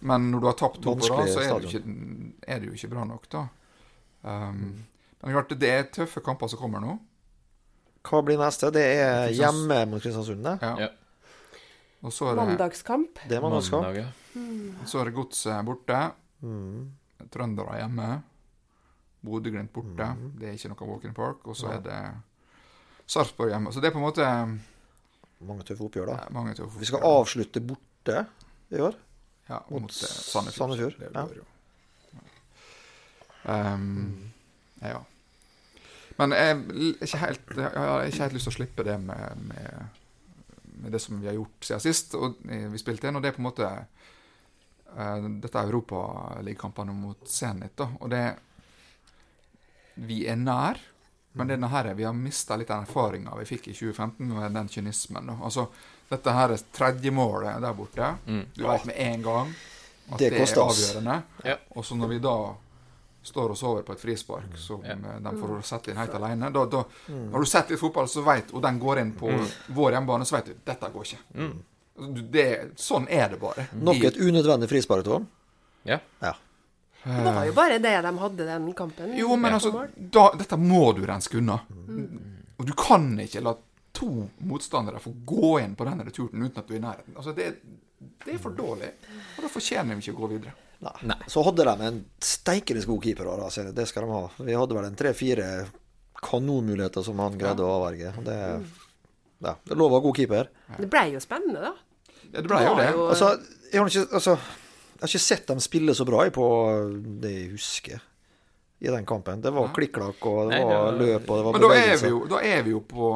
[0.00, 1.82] Men når du har tapt to på rad, så er det, ikke,
[2.48, 3.42] er det jo ikke bra nok, da.
[4.22, 4.86] Um,
[5.20, 6.94] Men klart, det er tøffe kamper som kommer nå.
[8.08, 8.70] hva blir neste?
[8.72, 10.56] Det er hjemme mot Kristiansund, det.
[10.62, 10.86] Ja.
[10.86, 10.88] Ja.
[12.00, 13.20] Og så er det, Mandagskamp.
[13.28, 13.84] Det er mandagskamp.
[13.84, 14.86] Mandag, ja.
[14.88, 16.00] så er det Godset borte.
[16.40, 16.88] Mm.
[17.28, 18.08] Trøndere hjemme.
[19.20, 20.06] Bodø-Glimt borte.
[20.40, 21.44] Det er ikke noe walk in park.
[21.44, 22.00] Og så er det
[23.04, 23.72] Sarpsborg hjemme.
[23.72, 24.30] Så det er på en måte
[25.48, 26.18] Mange tøffe oppgjør, da.
[26.20, 26.82] Ja, mange tøffe oppgjør.
[26.82, 28.24] Vi skal avslutte borte
[28.70, 28.98] i år.
[29.48, 30.58] ja, mot mot, eh, Sandefjord.
[30.58, 31.24] Sandefjord, Det ja.
[31.26, 31.46] bør jo.
[33.44, 34.32] Um,
[34.82, 34.98] ja.
[36.18, 36.56] Men jeg
[37.00, 40.02] ikke helt, jeg har ikke helt lyst til å slippe det med, med,
[40.82, 42.14] med det som vi har gjort siden sist.
[42.18, 46.94] Og eh, vi spilte inn, og det er på en måte uh, dette er europaligakampene
[46.96, 47.88] mot Zenit, da.
[48.00, 48.24] Og det
[50.00, 50.78] Vi er nær,
[51.32, 54.68] men denne her, vi har mista litt den erfaringa vi fikk i 2015 med den
[54.68, 55.30] kynismen.
[55.42, 55.68] Altså,
[56.10, 58.14] dette her er tredje målet der borte.
[58.26, 58.40] Mm.
[58.56, 59.52] Du vet med en gang
[60.10, 61.22] at Det det, er avgjørende.
[61.44, 61.56] Ja.
[61.76, 62.34] Og så når vi da
[63.22, 64.94] står og sover på et frispark som Ja.
[64.96, 68.50] de får sette inn helt alene da, da, Når du setter litt fotball, så vet,
[68.54, 69.28] og den går inn på
[69.68, 71.18] vår hjemmebane, så vet du dette går ikke.
[71.34, 71.58] Mm.
[72.32, 73.68] Det, sånn er det bare.
[73.76, 75.28] Nok et unødvendig frispark, Tom.
[75.84, 75.98] Ja.
[76.20, 76.34] Ja.
[77.04, 79.12] Men det var jo bare det de hadde den kampen.
[79.16, 81.58] Jo, men altså, da, dette må du renske unna.
[82.60, 83.54] Og du kan ikke la
[83.96, 84.08] to
[84.46, 87.16] motstandere få gå inn på den returen uten at du er i nærheten.
[87.16, 87.46] Altså, det,
[88.24, 88.90] det er for dårlig,
[89.38, 90.52] og da fortjener de ikke å gå videre.
[90.80, 90.94] Nei.
[91.10, 91.16] Nei.
[91.28, 93.24] Så hadde de en steikende god keeper.
[93.28, 94.22] Da, altså, det skal de ha.
[94.46, 95.48] Vi hadde vel en tre-fire
[96.20, 98.12] kanonmuligheter som han greide å avverge.
[98.18, 98.38] Og Det,
[99.44, 100.50] ja, det lover god keeper.
[100.78, 101.72] Det ble jo spennende, da.
[102.30, 102.88] Ja, det ble jo det.
[102.94, 103.30] jo- Altså,
[103.72, 104.38] jeg har ikke, altså,
[105.00, 106.46] jeg har ikke sett dem spille så bra jeg, på
[107.24, 108.02] det jeg husker
[108.80, 109.40] i den kampen.
[109.44, 112.04] Det var klikk-klakk, og det Nei, var løp, og det var Men da er, bevegelse.
[112.04, 113.10] vi jo, da er vi jo på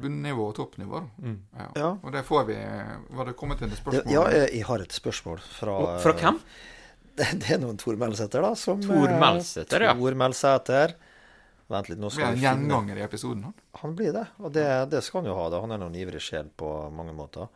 [0.00, 1.02] bunnivå og toppnivå.
[1.20, 1.36] Mm.
[1.58, 1.66] Ja.
[1.76, 1.88] Ja.
[2.00, 2.56] Og det får vi
[3.18, 4.12] Var det kommet inn et Det, spørsmål?
[4.14, 6.38] ja, jeg, jeg har et spørsmål fra Og fra hvem?
[7.20, 8.54] Det, det er noen Tor Melsæter, da.
[8.56, 9.92] Som, Tor eh, Melsæter, ja.
[9.98, 10.94] Tor Melsæter.
[11.68, 13.42] Vent litt, nå skal en vi finne gjenganger i episoden.
[13.50, 13.56] Han.
[13.82, 15.48] Han blir det, og det, det skal han jo ha.
[15.52, 15.60] da.
[15.66, 17.50] Han er noen ivrig sjel på mange måter.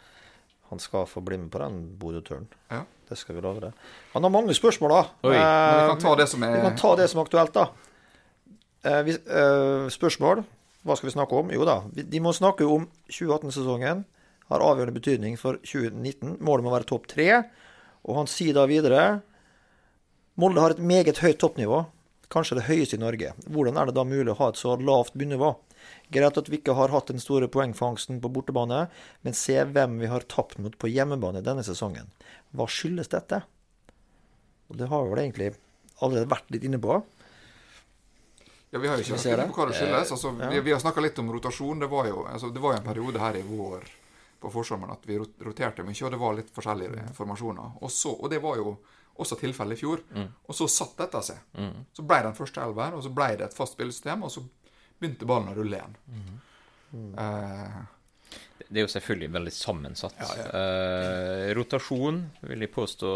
[0.71, 2.47] Han skal få bli med på den Bodø-turen.
[2.73, 2.83] Ja.
[3.09, 3.73] Det skal vi love det.
[4.15, 5.03] Han har mange spørsmål, da.
[5.29, 7.25] Oi, Eh, Men vi kan ta det som er vi kan ta det som er
[7.29, 7.67] aktuelt, da.
[8.85, 10.45] Eh, eh, spørsmål.
[10.85, 11.51] Hva skal vi snakke om?
[11.53, 14.05] Jo da, vi, de må snakke om 2018-sesongen.
[14.51, 16.39] Har avgjørende betydning for 2019.
[16.45, 17.29] Målet må være topp tre.
[18.05, 19.23] Og han sier da videre
[20.37, 21.85] Molde har et meget høyt toppnivå.
[22.33, 23.33] Kanskje det høyeste i Norge.
[23.47, 25.53] Hvordan er det da mulig å ha et så lavt bunnivå?
[26.15, 28.85] Greit at vi ikke har hatt den store poengfangsten på bortebane,
[29.25, 32.11] men se hvem vi har tapt mot på hjemmebane denne sesongen.
[32.55, 33.43] Hva skyldes dette?
[34.71, 35.51] Og det har vi vel egentlig
[36.05, 37.01] allerede vært litt inne på.
[38.71, 39.51] Ja, Vi har jo ikke vært inne det.
[39.53, 40.15] på hva det skyldes.
[40.17, 41.79] Altså, vi, vi har snakka litt om rotasjon.
[41.85, 43.85] Det var jo altså, det var jo en periode her i vår
[44.45, 47.79] på forsommeren at vi roterte mye, og det var litt forskjellige formasjoner.
[47.81, 48.75] Og, så, og det var jo
[49.23, 50.03] også tilfellet i fjor.
[50.51, 51.39] Og så satt dette seg.
[51.95, 54.43] Så ble det en første elver, og så ble det et fast spillesystem, og så
[55.01, 55.97] begynte ballen å rulle igjen.
[57.19, 57.83] Eh,
[58.69, 60.15] Det er jo selvfølgelig veldig sammensatt.
[60.55, 63.11] Eh, rotasjon vil jeg påstå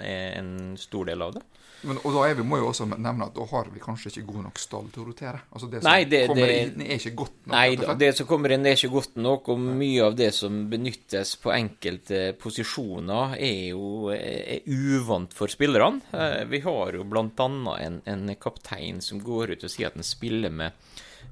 [0.00, 1.42] er en stor del av det.
[1.86, 4.24] men, og da er vi, må jo også nevne at da har vi kanskje ikke
[4.32, 5.40] god nok stall til å rotere.
[5.52, 7.52] Altså Det som Nei, det- kommer det- inn, er ikke godt nok.
[7.54, 10.70] Nei da, det som kommer inn er ikke godt nok, og mye av det som
[10.70, 16.00] benyttes på enkelte posisjoner, er jo er uvant for spillerne.
[16.12, 19.94] Eh, Vi har jo blant annet en, en kaptein som går ut og sier at
[19.94, 20.72] han spiller med,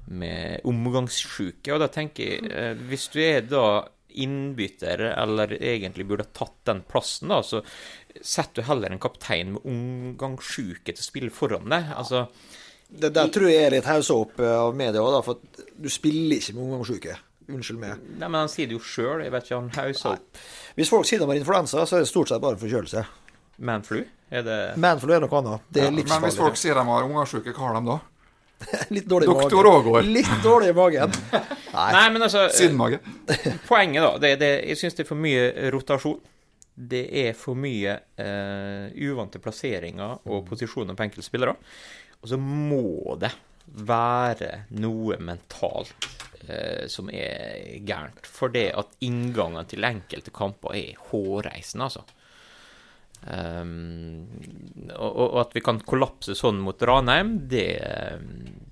[0.07, 3.65] med omgangssjuke, og da tenker jeg, eh, hvis du er da
[4.15, 7.59] innbytter, eller egentlig burde ha tatt den plassen, da, så
[8.21, 11.89] setter du heller en kaptein med omgangssjuke til å spille foran deg.
[11.97, 12.27] Altså,
[12.87, 15.89] Det der tror jeg er litt haussa opp eh, av media òg, for at du
[15.91, 17.17] spiller ikke med omgangssjuke.
[17.45, 17.99] Unnskyld meg.
[18.17, 20.39] nei, men han sier det jo sjøl, jeg vet ikke, han hauser opp
[20.79, 23.03] Hvis folk sier de har influensa, så er det stort sett bare forkjølelse.
[23.59, 23.99] manflu.
[24.31, 25.61] Er det Manflu er noe annet.
[25.69, 27.99] Det er livsfarlig Men hvis folk sier de har omgangssjuke, hva har de da?
[28.95, 29.87] Litt dårlig i Doktor magen.
[29.87, 30.05] Ågård.
[30.05, 31.11] Litt dårlig i magen.
[31.75, 31.89] Nei.
[31.97, 33.01] Nei, men altså Sinnmage.
[33.69, 34.13] Poenget, da.
[34.21, 36.21] Det, det, jeg syns det er for mye rotasjon.
[36.75, 41.55] Det er for mye eh, uvante plasseringer og posisjoner på enkeltspillere.
[42.19, 43.31] Og så må det
[43.65, 46.09] være noe mentalt
[46.47, 48.27] eh, som er gærent.
[48.27, 52.05] For det at inngangene til enkelte kamper er hårreisende, altså.
[53.25, 54.27] Um,
[54.93, 57.69] og, og at vi kan kollapse sånn mot Ranheim, det,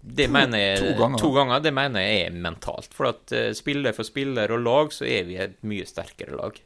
[0.04, 1.22] det mener jeg to ganger.
[1.24, 1.64] to ganger.
[1.66, 2.94] Det mener jeg er mentalt.
[2.94, 6.62] For at uh, spiller for spiller og lag, så er vi et mye sterkere lag.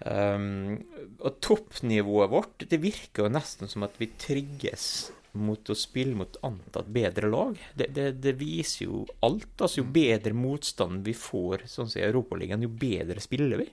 [0.00, 0.80] Um,
[1.20, 6.38] og toppnivået vårt, det virker jo nesten som at vi trigges mot å spille mot
[6.46, 7.58] antatt bedre lag.
[7.76, 9.52] Det, det, det viser jo alt.
[9.60, 13.68] Altså, jo bedre motstand vi får, sånn som i Europaligaen, jo bedre spiller vi.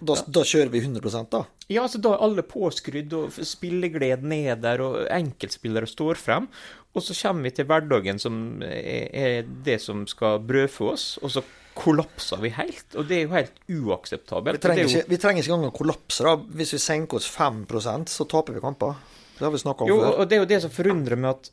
[0.00, 1.44] Da, da kjører vi 100 da.
[1.68, 6.48] Ja, altså da er alle påskrudd, og spillegleden er der, og enkeltspillere står frem.
[6.94, 11.42] Og så kommer vi til hverdagen som er, det som skal brødfø oss, og så
[11.74, 12.94] kollapser vi helt.
[12.94, 14.60] Og det er jo helt Vi uakseptabelt.
[14.62, 16.22] trenger, er jo- ikke, vi trenger ikke engang å kollapse.
[16.22, 16.36] da.
[16.36, 18.94] Hvis vi senker oss 5% så taper vi kamper.
[19.38, 20.18] Det har vi snakka om Jo, før.
[20.20, 21.50] og det er jo det som forundrer meg at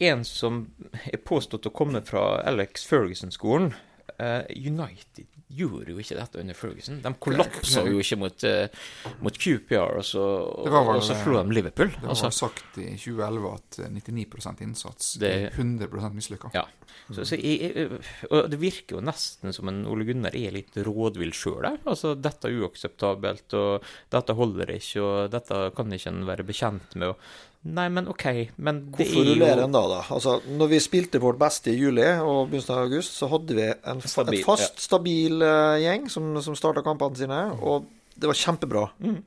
[0.00, 0.70] en som
[1.12, 3.74] er påstått å komme fra Alex Ferguson-skolen
[4.18, 7.00] eh, United gjorde jo ikke dette under Ferguson.
[7.04, 10.22] De kollapsa jo ikke mot, uh, mot QPR, og så,
[10.66, 11.90] vel- og så slo de Liverpool.
[11.92, 16.50] Det var Altså, sagt i 2011 at eh, 99 innsats Det- er 100% mislykka.
[16.54, 16.64] ja.
[17.12, 18.00] Så, så jeg, jeg,
[18.30, 21.78] og det virker jo nesten som en Ole Gunnar er litt rådvill sjøl der.
[21.88, 23.82] Altså, dette er uakseptabelt, og
[24.12, 27.08] dette holder ikke, og dette kan ikke en være bekjent med.
[27.14, 27.16] Og,
[27.62, 30.00] nei, men OK, men det Hvorfor er jo en da, da?
[30.14, 33.66] Altså, når vi spilte vårt beste i juli og begynnelsen av august, så hadde vi
[33.70, 37.86] en, Stabil, en fast, stabil uh, gjeng som, som starta kampene sine, og
[38.18, 38.86] det var kjempebra.
[39.02, 39.20] Mm.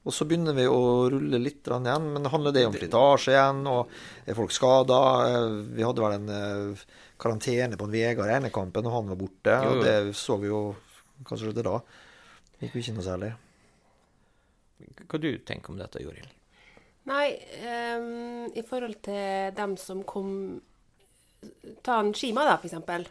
[0.00, 0.80] Og så begynner vi å
[1.12, 3.60] rulle litt igjen, men handler det om slitasje igjen?
[3.68, 3.90] Og
[4.24, 5.00] er folk skada?
[5.76, 6.84] Vi hadde vel en uh,
[7.20, 9.52] karantene på en Vegard i og han var borte.
[9.52, 9.76] Jo, jo.
[9.76, 10.62] Og det så vi jo
[11.28, 11.76] Hva skjedde da?
[12.62, 13.34] Gikk jo ikke noe særlig.
[15.04, 16.28] Hva du tenker om dette, Joril?
[17.10, 17.26] Nei,
[17.66, 20.34] um, i forhold til dem som kom
[21.84, 23.06] Ta en Shima, da, for eksempel.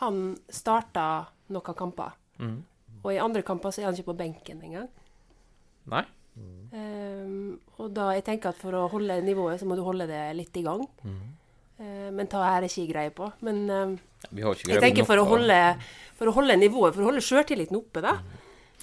[0.00, 2.14] Han starta noen kamper.
[2.40, 2.56] Mm.
[3.02, 4.88] Og i andre kamper så er han ikke på benken engang.
[5.92, 6.04] Nei?
[6.34, 10.22] Um, og da jeg tenker at for å holde nivået, så må du holde det
[10.38, 10.82] litt i gang.
[11.04, 11.20] Mm.
[11.78, 13.28] Uh, men ta her er ikke greie på.
[13.44, 13.60] Men
[14.30, 15.60] Vi har ikke jeg tenker for å holde,
[16.16, 18.16] for å holde nivået, for å holde sjøltilliten oppe, da,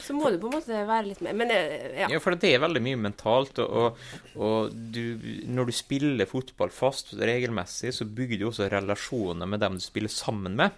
[0.04, 1.38] så må du på en måte være litt med.
[1.38, 2.10] Men eh, ja.
[2.12, 4.00] Ja, for det er veldig mye mentalt, og,
[4.36, 5.04] og, du,
[5.52, 10.12] når du spiller fotball fast regelmessig, så bygger du også relasjoner med dem du spiller
[10.14, 10.76] sammen med.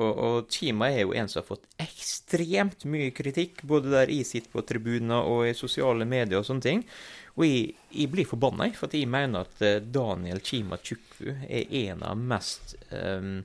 [0.00, 4.28] Og, og Chima er jo en som har fått ekstremt mye kritikk, både der jeg
[4.28, 6.84] sitter på tribuner og i sosiale medier og sånne ting.
[7.38, 12.02] Og jeg, jeg blir forbanna, for jeg mener at eh, Daniel Chima Chukwu er en
[12.04, 13.40] av mest um,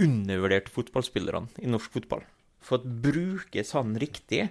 [0.00, 2.24] undervurderte fotballspillerne i norsk fotball.
[2.64, 4.48] For at brukes han riktig,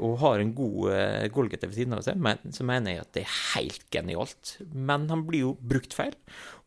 [0.00, 3.14] og har en god uh, goalgetter ved siden av seg, men, så mener jeg at
[3.16, 4.56] det er helt genialt.
[4.72, 6.16] Men han blir jo brukt feil,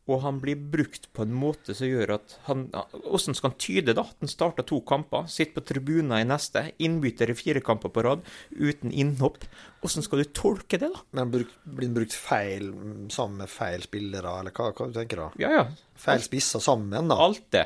[0.05, 3.95] og han blir brukt på en måte som gjør at han Hvordan skal han tyde,
[3.97, 4.03] da?
[4.05, 8.03] At han starter to kamper, sitter på tribuner i neste, innbytter i fire kamper på
[8.05, 9.47] rad, uten innhopp.
[9.81, 11.01] Hvordan skal du tolke det, da?
[11.17, 14.99] Men bruk, blir han brukt feil mm, sammen med feil spillere, eller hva, hva du
[14.99, 15.31] tenker du da?
[15.41, 15.65] Ja, ja.
[16.05, 17.17] Feil spisser sammen, da?
[17.25, 17.65] Alt det.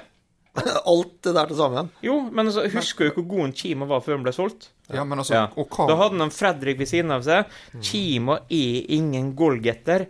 [0.94, 1.90] Alt det der til sammen?
[2.06, 4.70] Jo, men altså, husker du hvor god en Kima var før han ble solgt?
[4.90, 5.44] Ja, men altså, Ja.
[5.56, 7.46] og hva Da hadde han Fredrik ved siden av seg.
[7.86, 10.08] Kima er ingen goalgetter.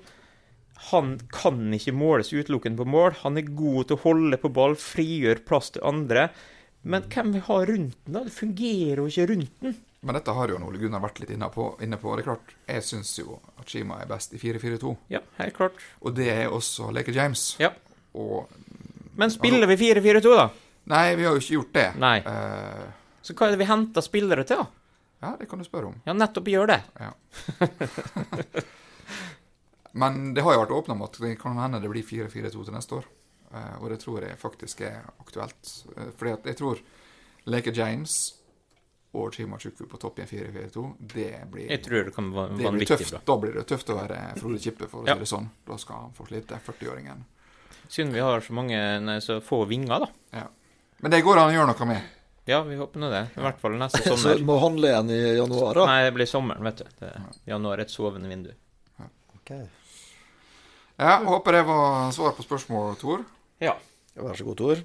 [0.94, 3.18] Han kan ikke måles utelukkende på mål.
[3.26, 6.30] Han er god til å holde på ball, frigjør plass til andre.
[6.88, 8.22] Men hvem vil ha rundt den, da?
[8.24, 9.76] Det fungerer jo ikke rundt den.
[10.00, 11.66] Men dette har jo Ole Gunnar vært litt inne på.
[11.84, 12.14] Inne på.
[12.16, 14.94] Det er klart, Jeg syns jo at Shima er best i 4-4-2.
[15.12, 15.74] Ja, helt klart.
[16.02, 17.58] Og det er også Leke James.
[17.60, 17.74] Ja.
[18.16, 18.48] Og
[19.20, 20.46] Men spiller vi 4-4-2, da?
[20.90, 21.88] Nei, vi har jo ikke gjort det.
[22.00, 22.18] Nei.
[22.24, 22.88] Uh,
[23.22, 24.68] Så hva er det vi henter spillere til, da?
[25.26, 25.98] ja, det kan du spørre om.
[26.08, 26.80] Ja, nettopp gjør det.
[26.96, 27.12] Ja.
[30.00, 32.76] Men det har jo vært åpna om at det kan hende det blir 4-4-2 til
[32.78, 33.08] neste år.
[33.52, 35.74] Uh, og det tror jeg faktisk er aktuelt.
[35.98, 36.80] Uh, fordi at jeg tror
[37.50, 38.16] Leke James
[39.18, 42.60] og Chima Chukwu på topp i en 4-4-2, det blir Jeg tror det kan være
[42.62, 43.22] vanvittig bra.
[43.26, 45.48] Da blir det tøft å være Frode Kippe, for å si det sånn.
[45.66, 47.24] Da skal han få slite, 40-åringen.
[47.90, 50.10] Synd vi har så mange nei, så få vinger, da.
[50.38, 50.46] Ja.
[51.02, 52.16] Men det går an å gjøre noe med.
[52.50, 53.24] Ja, vi håper nå det.
[53.38, 54.22] I hvert fall neste sommer.
[54.22, 55.86] Så vi du må handle igjen i januar, da?
[55.90, 56.88] Nei, det blir sommeren, vet du.
[57.02, 57.12] Det,
[57.50, 58.52] januar er et sovende vindu.
[59.40, 59.52] Ok.
[61.00, 63.24] Ja, Håper det var svar på spørsmålet, Tor.
[63.64, 63.74] Ja.
[64.20, 64.82] Vær så god, Tor.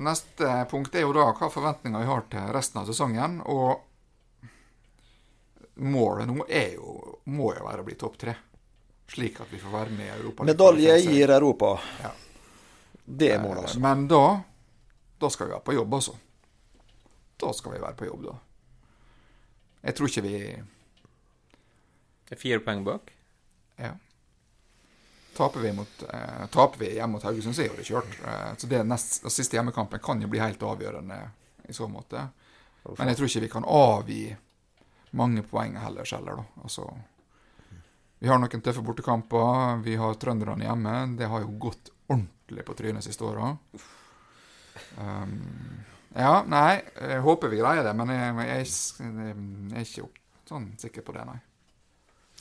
[0.00, 3.38] Neste punkt er jo da hva forventninger vi har til resten av sesongen.
[3.50, 3.80] Og
[5.80, 8.34] målet nå er jo, må jo være å bli topp tre.
[9.10, 10.44] Slik at vi får være med i Europa.
[10.46, 11.72] Medalje gir Europa.
[12.02, 12.10] Ja.
[13.04, 13.80] Det er målet, altså.
[13.82, 14.42] Men da
[15.20, 16.12] Da skal vi være på jobb, altså.
[17.40, 18.36] Da skal vi være på jobb, da.
[19.82, 20.36] Jeg tror ikke vi
[22.28, 23.10] Det er fire poeng bak.
[23.76, 23.94] Ja.
[25.36, 28.16] Taper vi, mot, eh, taper vi hjemme mot Haugesund, så er jo det kjørt.
[28.24, 31.18] Eh, så det nest, den siste hjemmekampen kan jo bli helt avgjørende
[31.68, 32.28] i så måte.
[32.98, 34.36] Men jeg tror ikke vi kan avgi
[35.10, 36.44] mange poeng heller, heller da.
[36.62, 36.86] Altså,
[38.20, 39.80] vi har noen tøffe bortekamper.
[39.84, 40.94] Vi har trønderne hjemme.
[41.18, 43.54] Det har jo gått ordentlig på trynet siste åra.
[44.98, 45.36] Um,
[46.14, 49.14] ja, nei, jeg håper vi greier det, men jeg, jeg, jeg,
[49.70, 50.18] jeg er ikke opp,
[50.50, 51.38] sånn sikker på det, nei.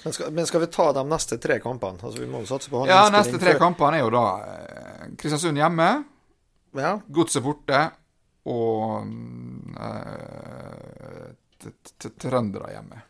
[0.04, 2.00] Men skal, men skal vi ta de neste tre kampene?
[2.02, 5.08] Altså, vi må jo satse på Ja, neste tre før- kampene er jo da eh,
[5.20, 5.90] Kristiansund hjemme,
[6.80, 6.94] Ja.
[7.10, 7.80] Godset borte
[8.50, 9.08] og
[12.00, 13.02] t- Trøndere hjemme.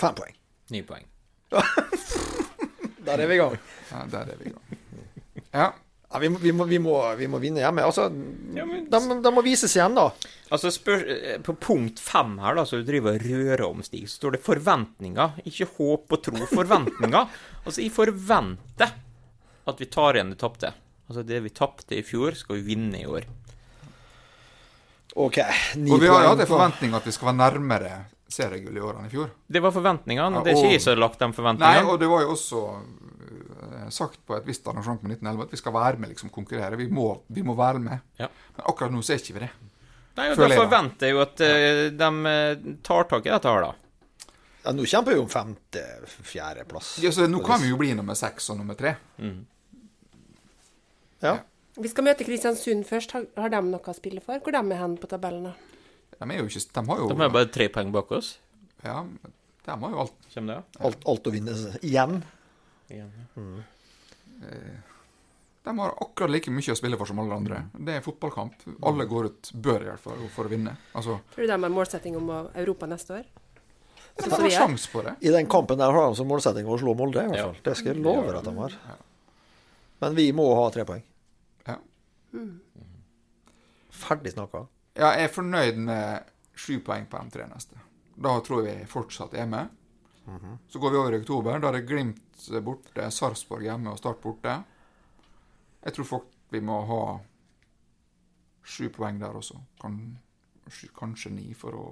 [0.00, 0.34] Fem poeng.
[0.74, 1.04] Ni poeng.
[3.04, 3.56] Der er vi i gang.
[3.90, 4.78] Ja, der er vi i gang.
[5.54, 5.72] Ja.
[6.14, 7.82] Ja, vi, må, vi, må, vi, må, vi må vinne hjemme.
[7.82, 8.04] Altså,
[8.54, 10.04] Ja, men- de, de må vises igjen, da.
[10.54, 14.04] Altså, spør, eh, På punkt fem her, da, så du driver og rører om, Stig,
[14.08, 15.40] så står det forventninger.
[15.50, 16.38] Ikke håp og tro.
[16.52, 17.26] Forventninger.
[17.66, 18.94] altså, jeg forventer
[19.66, 20.70] at vi tar igjen det tapte.
[21.10, 23.26] Altså, det vi tapte i fjor, skal vi vinne i år.
[25.16, 25.38] OK.
[25.78, 27.92] Ni Og vi har hatt en forventning at vi skal være nærmere
[28.30, 29.30] seriegull i år enn i fjor.
[29.46, 31.84] Det var forventningene, og det er ikke jeg som har lagt de forventningene.
[31.84, 35.54] Nei, og det var jo også eh, sagt på et visst arrangement på 1911 at
[35.54, 36.80] vi skal være med, liksom konkurrere.
[36.80, 38.04] Vi må, vi må være med.
[38.20, 38.30] Ja.
[38.56, 39.52] Men akkurat nå så er ikke vi det.
[40.14, 41.88] Nei, og Da forventer jeg jo at ja.
[42.02, 43.72] de eh, tar tak i dette her, da.
[44.64, 46.94] Ja, nå kjemper vi om femte-fjerdeplass.
[47.04, 48.94] Ja, så nå kan vi jo bli nummer seks og nummer tre.
[51.24, 51.34] Ja.
[51.74, 53.12] Vi skal møte Kristiansund først.
[53.16, 54.40] Har, har de noe å spille for?
[54.40, 55.50] Hvor de er hen på tabellen?
[55.50, 55.73] da?
[56.18, 58.38] De er jo ikke De har jo De er bare tre poeng bak oss.
[58.84, 59.04] Ja,
[59.64, 60.16] de har jo alt.
[60.34, 60.80] Kommer det?
[60.80, 62.18] Alt, alt å vinne igjen.
[62.92, 63.12] Igjen.
[65.64, 67.62] De har akkurat like mye å spille for som alle andre.
[67.72, 68.66] Det er fotballkamp.
[68.84, 70.74] Alle går ut, bør i hvert fall, for å vinne.
[70.92, 73.24] Altså, Tror du de har målsetting om Europa neste år?
[73.24, 74.84] de Sånn som har er?
[74.92, 75.14] på det.
[75.24, 77.48] I den kampen der har de som målsetting å slå Molde, i hvert Ja.
[77.64, 78.76] Det skal jeg love at de har.
[80.00, 81.02] Men vi må ha tre poeng.
[81.66, 81.78] Ja.
[83.90, 84.66] Ferdig snakka.
[84.94, 87.80] Ja, jeg er fornøyd med sju poeng på de tre neste.
[88.14, 89.72] Da tror jeg vi fortsatt er med.
[90.70, 91.58] Så går vi over i oktober.
[91.60, 94.54] Da er det Glimt borte, Sarpsborg hjemme og Start borte.
[95.84, 97.00] Jeg tror folk vi må ha
[98.64, 99.58] sju poeng der også.
[99.82, 99.98] Kan,
[100.96, 101.86] kanskje ni for å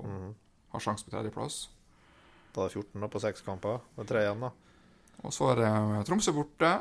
[0.72, 1.66] ha sjanse på tredjeplass.
[2.54, 3.82] Da er det 14 da, på seks kamper.
[3.96, 4.52] Det er tre igjen, da.
[5.26, 6.72] Og så er det Tromsø borte,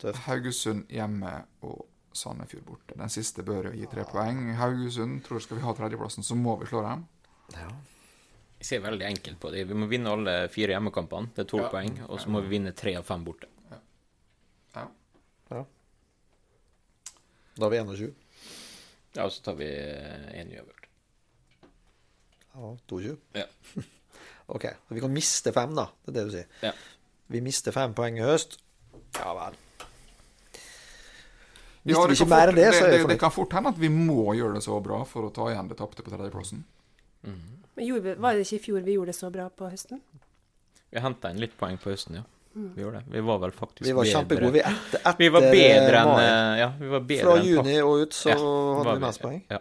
[0.00, 0.26] Tøft.
[0.26, 1.30] Haugesund hjemme
[1.64, 1.86] og
[2.16, 2.96] Sandefjord borte.
[2.98, 4.40] Den siste bør jo gi tre poeng.
[4.58, 7.04] Haugesund tror skal vi ha tredjeplassen, så må vi slå dem.
[8.56, 9.66] Jeg ser veldig enkelt på det.
[9.68, 11.28] Vi må vinne alle fire hjemmekampene.
[11.36, 11.72] Det er tolv Ja.
[11.74, 11.98] poeng.
[12.08, 13.46] Og så må vi vinne tre av fem borte.
[13.70, 15.64] Ja.
[17.56, 18.14] Da har vi 21.
[19.16, 19.64] Ja, og så tar vi
[20.36, 20.88] én uavgjort.
[22.56, 23.16] Ja, 22.
[23.34, 23.46] Ja.
[24.56, 24.66] OK.
[24.92, 25.86] Vi kan miste fem, da.
[26.04, 26.50] Det er det du sier.
[26.62, 26.72] Ja.
[27.32, 28.58] Vi mister fem poeng i høst.
[29.16, 29.56] Ja vel.
[31.86, 33.52] Ja, Mister det, ikke kan mer enn det, så er det, det, det kan fort
[33.54, 36.10] hende at vi må gjøre det så bra for å ta igjen det tapte på
[36.10, 36.64] tredjeplassen.
[37.76, 40.00] Men gjorde var det ikke i fjor vi gjorde det så bra på høsten?
[40.90, 42.24] Vi henta inn litt poeng på høsten, ja.
[42.56, 43.12] Vi gjorde det.
[43.12, 44.12] Vi var vel faktisk Vi var bedre.
[44.16, 44.52] kjempegode.
[44.54, 46.22] Vi etter, etter Vi var bedre enn mai.
[46.24, 48.38] eh, Ja, vi var bedre Fra enn juni og ut så Ja,
[48.78, 49.42] hadde vi mest poeng.
[49.52, 49.58] Ja.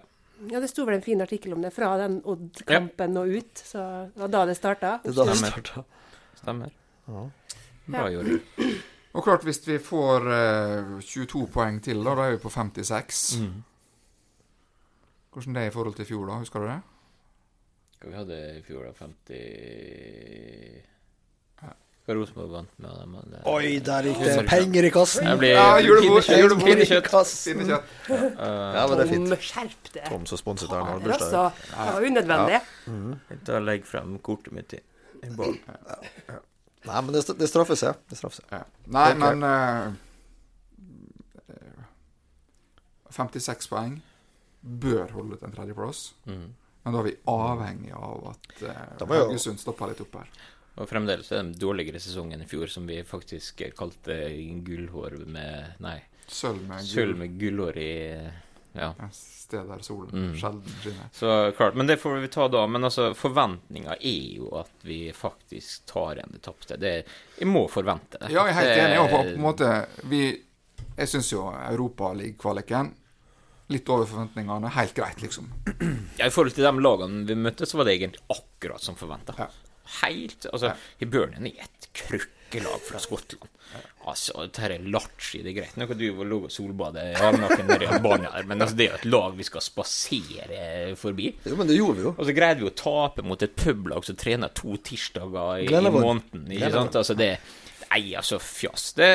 [0.51, 3.61] Ja, det sto vel en fin artikkel om det fra den Odd-kampen og ut.
[3.67, 4.93] Så det var da det starta.
[5.03, 5.51] Det da det Stemmer.
[5.59, 5.83] starta.
[6.39, 6.71] Stemmer.
[7.07, 7.25] Ja.
[7.87, 8.39] Bra, Jori.
[9.15, 13.21] Og klart, hvis vi får eh, 22 poeng til, da, da er vi på 56.
[13.39, 13.61] Mm.
[15.31, 16.39] Hvordan det er i forhold til i fjor, da?
[16.41, 16.81] Husker du det?
[18.01, 18.91] Hva vi hadde i fjor, da?
[18.99, 20.83] 50
[22.05, 23.13] Hva Rosenborg vant med dem?
[23.31, 25.25] det- Oi, der gikk det penger i kassen!
[25.25, 26.67] Jeg blir Ja, julebord, pinnekjøtt, julebord.
[26.69, 27.07] pinnekjøtt.
[27.09, 27.57] kassen.
[27.57, 27.85] Pinnekjøtt.
[28.11, 29.29] Ja, men det er fint.
[29.31, 30.03] Tom, skjerp deg!
[30.11, 31.33] Tom som sponset her har bursdag.
[31.33, 31.45] altså.
[31.71, 32.59] Det var unødvendig.
[33.31, 34.79] Jeg tar Da legger frem kortet mitt i
[35.23, 35.57] i bål.
[36.85, 38.01] Nei, men det, det straffer seg.
[38.09, 38.51] Det straffer seg.
[38.53, 38.63] Ja.
[38.95, 39.87] Nei, men eh,
[41.55, 41.87] eh,
[43.15, 43.97] 56 poeng
[44.61, 46.07] bør holde til en tredjeplass.
[46.29, 46.47] Mm.
[46.85, 50.29] Men da er vi avhengig av at uh, Haugesund stopper litt opp her.
[50.75, 54.17] Og fremdeles er det en dårligere sesongen i fjor, som vi faktisk kalte
[54.65, 57.15] gullhår med Nei, Sølv med gull.
[57.17, 57.93] med gullhår i
[58.75, 58.89] Ja.
[59.15, 60.31] Sted der solen Mm.
[60.39, 61.09] sjelden skinner.
[61.13, 62.65] Så klart, Men det får vi ta da.
[62.67, 66.77] Men altså, forventninga er jo at vi faktisk tar igjen det tapte.
[66.81, 66.93] Det,
[67.39, 68.31] jeg må forvente det.
[68.33, 68.99] Ja, jeg er helt enig.
[69.03, 69.71] Og på, på en måte
[70.09, 70.23] vi,
[70.97, 72.93] Jeg syns jo Europaliga-kvaliken
[73.73, 74.69] litt over forventningene.
[74.75, 75.47] Helt greit, liksom.
[76.19, 79.33] Ja, I forhold til de lagene vi møtte, så var det egentlig akkurat som forventa.
[79.39, 79.47] Ja.
[80.01, 80.71] Helt Altså,
[81.01, 81.87] Hibernian er et
[82.51, 83.51] krøkkelag fra Skottland.
[84.05, 85.77] Altså, dette er Laci, det er greit.
[85.77, 88.85] nok at du lå og solbade i halvnaken nede i Albania, her, men altså, det
[88.85, 91.31] er jo et lag vi skal spasere forbi.
[91.45, 92.13] Jo, men det gjorde vi jo.
[92.15, 95.91] Og så greide vi å tape mot et publag som trener to tirsdager i, i
[95.97, 96.45] måneden.
[96.51, 96.95] Ikke sant?
[97.01, 97.31] Altså, det
[97.91, 98.93] Nei, altså, fjas.
[98.97, 99.09] Det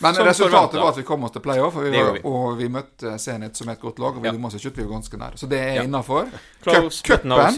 [0.00, 0.80] Men som resultatet forventet.
[0.80, 2.20] var at vi kom oss til playoff, og vi, var, vi.
[2.24, 4.16] og vi møtte Zenit som et godt lag.
[4.16, 4.46] Og vi Ja.
[4.46, 5.36] oss ikke ut, vi var ganske nær.
[5.36, 5.82] Så det er Ja.
[5.82, 6.30] innafor.
[6.64, 7.50] Cupen no ja,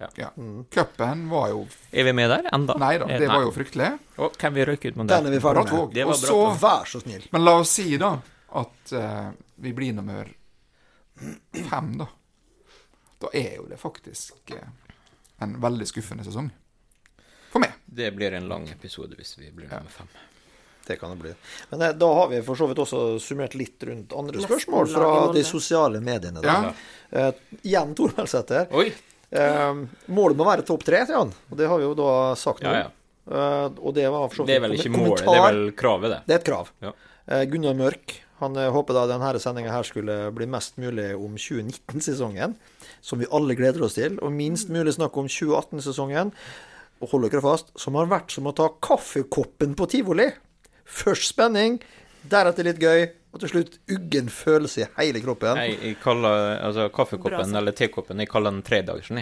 [0.00, 0.08] Ja.
[0.16, 0.30] ja.
[0.70, 2.74] Cupen var jo Er vi med der enda?
[2.78, 3.98] Nei da, det var jo fryktelig.
[4.18, 5.94] Og hvem vi røyk ut med Den er vi ferdig med.
[5.94, 7.28] Det var Og bra så Vær så snill.
[7.32, 8.18] Men la oss si da
[8.56, 10.28] at uh, vi blir nummer
[11.70, 12.06] fem, da.
[13.20, 14.68] Da er jo det faktisk uh,
[15.40, 16.50] en veldig skuffende sesong.
[17.52, 17.76] For meg.
[17.86, 20.08] Det blir en lang episode hvis vi blir nummer fem.
[20.86, 21.32] Det kan det bli.
[21.70, 24.90] Men eh, da har vi for så vidt også summert litt rundt andre Nesten spørsmål
[24.92, 26.42] fra de sosiale mediene.
[26.44, 26.54] Da.
[26.54, 26.74] Ja.
[27.10, 28.68] Eh, igjen Tor Melsæter.
[28.70, 31.32] Eh, målet må være topp tre, sier han.
[31.50, 32.70] Og det har vi jo da sagt nå.
[32.70, 32.92] Ja, ja.
[33.26, 35.64] Eh, og det var for så vidt Det er vel ikke målet, det er vel
[35.80, 36.20] kravet, det.
[36.28, 36.70] Det er et krav.
[36.84, 36.94] Ja.
[37.26, 42.52] Eh, Gunnar Mørk han håper da denne sendinga her skulle bli mest mulig om 2019-sesongen,
[43.00, 46.34] som vi alle gleder oss til, og minst mulig snakk om 2018-sesongen.
[47.02, 50.30] Og hold dere fast, som har vært som å ta kaffekoppen på tivoli.
[50.86, 51.80] Først spenning,
[52.30, 55.58] deretter litt gøy, Og til slutt uggen følelse i hele kroppen.
[55.60, 59.20] Jeg, jeg kaller altså kaffekoppen Bra, eller tekoppen Jeg kaller den tredagersen.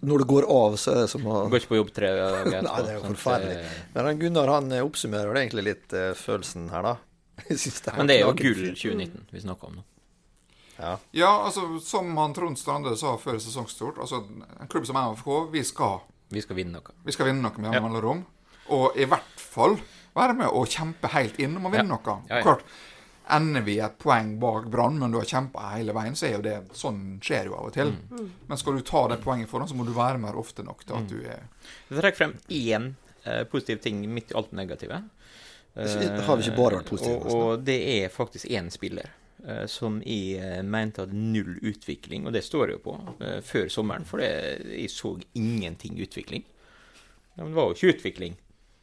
[0.00, 2.40] Når det går av, så er det som å Går ikke på jobb tre dager
[2.40, 2.64] etterpå.
[2.66, 3.60] Nei, det er jo forferdelig.
[3.94, 6.96] Men han Gunnar han eh, oppsummerer det egentlig litt uh, følelsen her, da.
[7.46, 9.86] det Men det er jo gull 2019 vi snakker om nå.
[10.78, 10.92] Ja.
[11.10, 14.22] Ja, altså, som han Trond Strande sa før sesongstart, altså,
[14.60, 16.94] en klubb som MFK, vi skal, Vi skal vinne noe.
[17.04, 17.80] vi skal vinne noe med Ja.
[17.80, 18.24] mellomrom.
[18.70, 19.78] Og i hvert fall
[20.14, 21.96] være med og kjempe helt inn om å vinne Ja.
[21.96, 22.22] noe.
[22.28, 22.42] Ja, ja.
[22.42, 22.62] Klart,
[23.30, 26.42] ender vi et poeng bak Brann, men du har kjempa hele veien, så er jo
[26.42, 27.92] det Sånn skjer jo av og til.
[28.10, 28.30] Mm.
[28.48, 30.96] Men skal du ta det poenget foran, så må du være med ofte nok til
[30.96, 31.42] at du er
[31.90, 32.94] Jeg trekker frem én
[33.26, 35.02] eh, positiv ting midt i alt det negative.
[35.76, 39.10] Så har vi ikke bare vært positive, Og, og det er faktisk én spiller eh,
[39.70, 43.68] som jeg eh, mente hadde null utvikling, og det står jeg jo på, eh, før
[43.72, 44.30] sommeren, for det,
[44.72, 46.46] jeg så ingenting utvikling.
[47.36, 48.34] Ja, men det var jo ikke utvikling.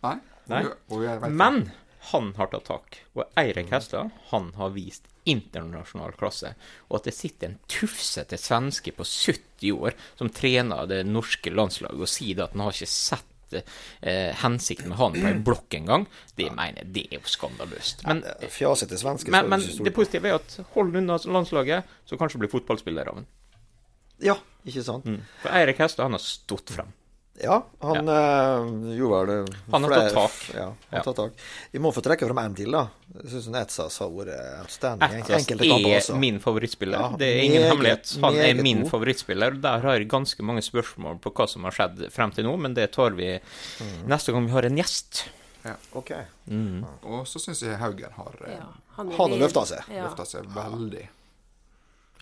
[0.05, 0.15] Nei.
[0.51, 0.61] Nei.
[0.93, 1.65] Og, og Men
[2.11, 2.97] han har tatt tak.
[3.17, 6.53] Og Eirik Hestad, han har vist internasjonal klasse.
[6.89, 11.97] Og at det sitter en tufsete svenske på 70 år som trener det norske landslaget,
[11.97, 16.07] og sier at han har ikke sett eh, hensikten med han på en blokk engang,
[16.39, 18.05] det mener jeg det er jo skandaløst.
[18.07, 22.53] Men, Fjasete svenske men, men det positive er at hold unna landslaget, så kanskje blir
[22.53, 23.31] fotballspiller av den.
[24.23, 25.07] Ja, ikke sant?
[25.07, 25.23] Mm.
[25.41, 26.93] For Eirik Hestad, han har stått frem.
[27.43, 30.35] Ja, han eh, gjorde vel det Han har tatt tak.
[30.55, 31.01] Ja, han Ja.
[31.03, 31.31] tatt tak.
[31.73, 32.85] Vi må få trekke fram en til, da.
[33.21, 34.31] Jeg syns Etzas har vært
[34.61, 35.17] outstanding.
[35.19, 36.15] Etzas er også.
[36.19, 36.97] min favorittspiller.
[36.99, 38.13] Ja, det er ingen meget, hemmelighet.
[38.23, 38.91] Han er min god.
[38.91, 39.61] favorittspiller.
[39.61, 42.73] Der har jeg ganske mange spørsmål på hva som har skjedd frem til nå, men
[42.73, 43.33] det tar vi
[43.81, 44.07] Mm.
[44.07, 45.25] neste gang vi har en gjest.
[45.65, 46.11] Ja, Ok.
[47.03, 48.65] Og så syns jeg Haugen har eh, Ja,
[48.95, 49.83] han, Han har løfta seg.
[49.91, 50.07] Ja.
[50.07, 51.07] løfta seg veldig.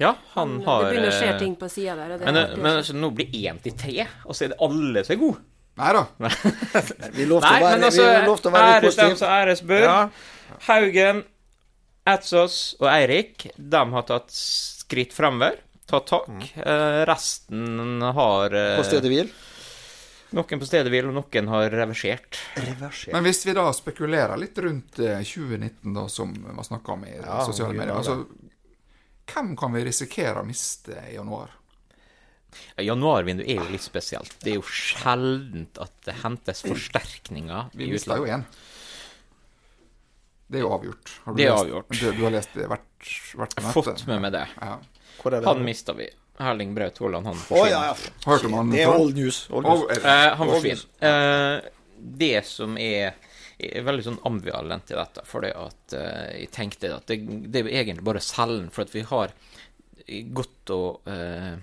[0.01, 2.13] Ja, han Det har begynner å skje eh, ting på sida der.
[2.15, 5.03] Og det Men, men altså, nå blir én til tre, og så er det alle
[5.05, 5.43] som er gode.
[5.81, 6.03] Nei da.
[7.13, 9.85] Vi lovte å være, men altså, lovte å være æres dem som æres bør.
[9.87, 10.57] Ja.
[10.67, 11.23] Haugen,
[12.13, 15.57] Etzås og Eirik, de har tatt skritt framover.
[15.89, 16.29] Tatt tak.
[16.57, 18.77] Eh, resten har Mm.
[18.79, 19.31] På stedet hvil.
[20.33, 22.39] Noen på stedet hvil, og noen har reversert.
[22.57, 23.11] Reversert.
[23.13, 27.13] Men hvis vi da spekulerer litt rundt eh, 2019, da, som var snakka om i
[27.19, 28.23] Ja, sosiale medier altså,
[29.29, 31.49] Hvem kan vi risikere å miste i januar?
[32.77, 34.35] Januarvinduet er jo litt spesielt.
[34.43, 38.43] Det er jo sjeldent at det hentes forsterkninger Vi mista jo én.
[40.53, 41.13] Det er jo avgjort.
[41.23, 41.95] Har du Det er lest, avgjort.
[41.99, 43.07] Du, du har lest det hvert,
[43.39, 43.73] hvert møte?
[43.73, 44.43] Fått med meg det.
[44.61, 44.75] Ja.
[45.23, 45.45] Er det?
[45.47, 46.09] Han mista vi.
[46.43, 47.63] Erling Braut Haaland, han forsvinner.
[47.63, 48.13] Oh, ja, ja.
[48.25, 49.43] Hørte man Det er old news.
[49.53, 49.83] Old news.
[49.89, 50.85] er det- Eh, han forsvinner.
[51.09, 51.69] Eh,
[52.23, 53.13] det som er
[53.57, 57.19] jeg er veldig sånn ambivalent i dette, for det at uh, jeg tenkte at det,
[57.53, 58.69] det er egentlig bare cellen.
[58.73, 59.35] for at vi har
[60.35, 61.53] gått og uh,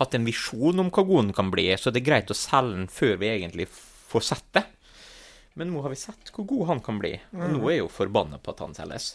[0.00, 2.80] hatt en visjon om hva god den kan bli, så det er greit å selge
[2.80, 4.66] den før vi egentlig får sett det.
[5.56, 7.92] Men nå har vi sett hvor god han kan bli, og nå er jeg jo
[7.92, 9.14] forbanna på at han selges.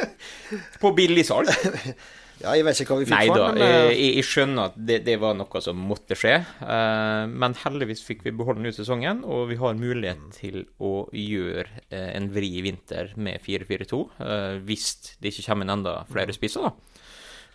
[0.80, 1.50] På billigsalg.
[2.40, 4.70] Ja, jeg vet ikke hva vi fikk Nei for den, men jeg, eh, jeg skjønner
[4.70, 6.38] at det, det var noe som måtte skje.
[6.62, 10.94] Uh, men heldigvis fikk vi beholde den ut sesongen, og vi har mulighet til å
[11.16, 14.88] gjøre uh, en vri i vinter med 4-4-2, uh, hvis
[15.20, 16.72] det ikke kommer inn enda flere spisser, da.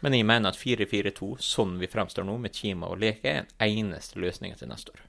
[0.06, 3.90] Men jeg mener at 4-4-2, sånn vi fremstår nå, med Kima og Leke, er den
[3.90, 5.06] eneste løsningen til neste år.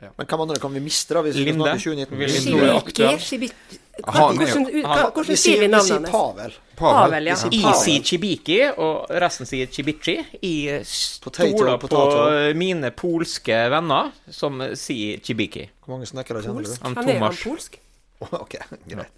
[0.00, 1.64] Men hvem andre kan vi miste, da, hvis vi Linde.
[1.64, 2.18] snakker 2019?
[2.18, 2.50] Vil- Linde.
[2.50, 3.22] nå er det Shibiki, aktuelt.
[3.22, 6.10] Shibiki Han er jo- Hvordan, Vi sier vi vi navnet hans?
[6.10, 6.52] Pavel.
[6.76, 7.34] Pavel, ja.
[7.50, 10.14] I sier Chibiki, og resten sier Chibichi.
[10.42, 15.68] Jeg stoler på mine polske venner som sier Chibiki.
[15.84, 16.76] Hvor mange snekkere kjenner du?
[16.82, 17.80] Han er han polsk?
[18.20, 18.54] Ok,
[18.88, 19.08] greit.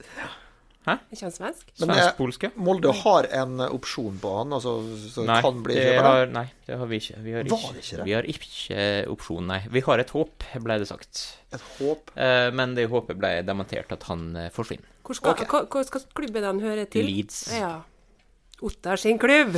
[0.89, 1.67] Ikke han svensk?
[1.79, 2.51] Men, eh, Svensk-polske.
[2.57, 4.79] Molde har en opsjon på han, altså,
[5.13, 7.19] så Nei, kan bli kjøper nei, det har vi ikke.
[7.21, 8.07] Vi har Var ikke, det ikke det?
[8.07, 9.61] Vi har ikke opsjon, nei.
[9.69, 11.23] Vi har et håp, ble det sagt.
[11.53, 12.11] Et håp.
[12.17, 14.89] Eh, men det håpet ble dementert at han eh, forsvinner.
[15.05, 15.49] Hvor skal, okay.
[15.51, 17.09] hva, hva skal klubben han hører til?
[17.09, 17.43] Leeds.
[17.59, 17.81] Ja.
[18.63, 19.55] Ottar sin klubb.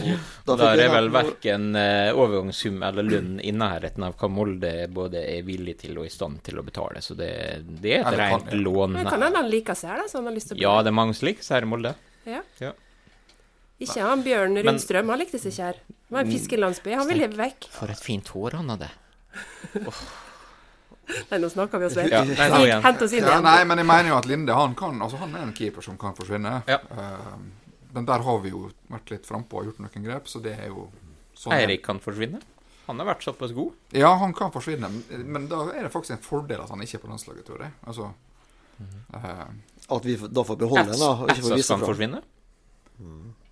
[0.47, 5.25] Da er det vel verken eh, overgangssum eller lønn i nærheten av hva Molde både
[5.27, 7.33] er villig til og i stand til å betale, så det,
[7.83, 8.93] det er et kan- rent lån.
[9.01, 10.77] Men kan hende han liker seg, da, så han har lyst til å bli Ja,
[10.87, 11.95] det er mange slik, seg her i Molde.
[12.31, 12.43] Ja.
[12.63, 12.71] Ja.
[13.83, 15.81] Ikke han Bjørn Men- Rundstrøm, han likte seg ikke her.
[15.91, 17.67] Det var en fiskelandsby, han ville vekk.
[17.75, 18.91] For et fint hår han hadde.
[21.33, 22.13] Nei, nå snakker vi oss vekk.
[22.15, 22.79] Ja.
[22.85, 23.43] Hent oss inn Ja, igjen.
[23.45, 25.99] nei, men jeg mener jo at Linde han kan Altså han er en keeper som
[26.01, 26.53] kan forsvinne.
[26.71, 26.79] Ja.
[26.79, 27.35] Eh,
[27.93, 30.69] men der har vi jo vært litt frampå og gjort noen grep, så det er
[30.73, 30.89] jo
[31.37, 32.41] sånn Eirik kan forsvinne.
[32.87, 33.73] Han har vært såpass god.
[33.95, 34.89] Ja, han kan forsvinne,
[35.25, 37.73] men- da er det faktisk en fordel at han ikke er på landslaget, tror jeg.
[37.87, 38.13] Altså
[39.15, 39.47] eh,
[39.91, 42.23] At vi da får beholde ham, da, og ikke får vise kan forsvinne.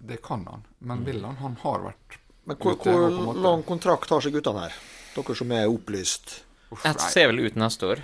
[0.00, 0.64] Det kan han.
[0.80, 1.36] Men vil han?
[1.36, 4.72] Han har vært Men hvor, ute, hvor lang kontrakt har seg guttene her?
[5.14, 6.40] Dere som er opplyst.
[6.72, 8.02] Uff, Etsas er vel ut neste år.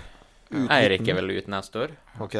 [0.51, 1.95] Eirik er vel ut neste år.
[2.23, 2.35] Ok?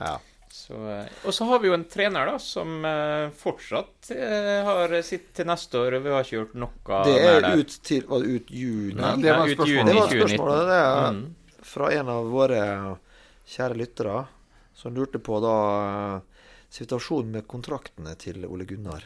[0.00, 0.18] Ja.
[0.64, 4.94] Så, eh, og så har vi jo en trener da, som eh, fortsatt eh, har
[5.04, 5.98] sitt til neste år.
[6.00, 7.58] Vi har ikke gjort noe Det mer er der.
[7.60, 8.94] ut til var det ut juni.
[9.00, 9.74] Nei, det var ut spørsmålet.
[9.74, 10.62] juni Det var spørsmålet.
[10.70, 11.24] Det er Mm.
[11.74, 12.62] fra en av våre
[13.48, 14.26] kjære lyttere
[14.74, 16.20] som lurte på da
[16.74, 19.04] situasjonen med kontraktene til Ole Gunnar.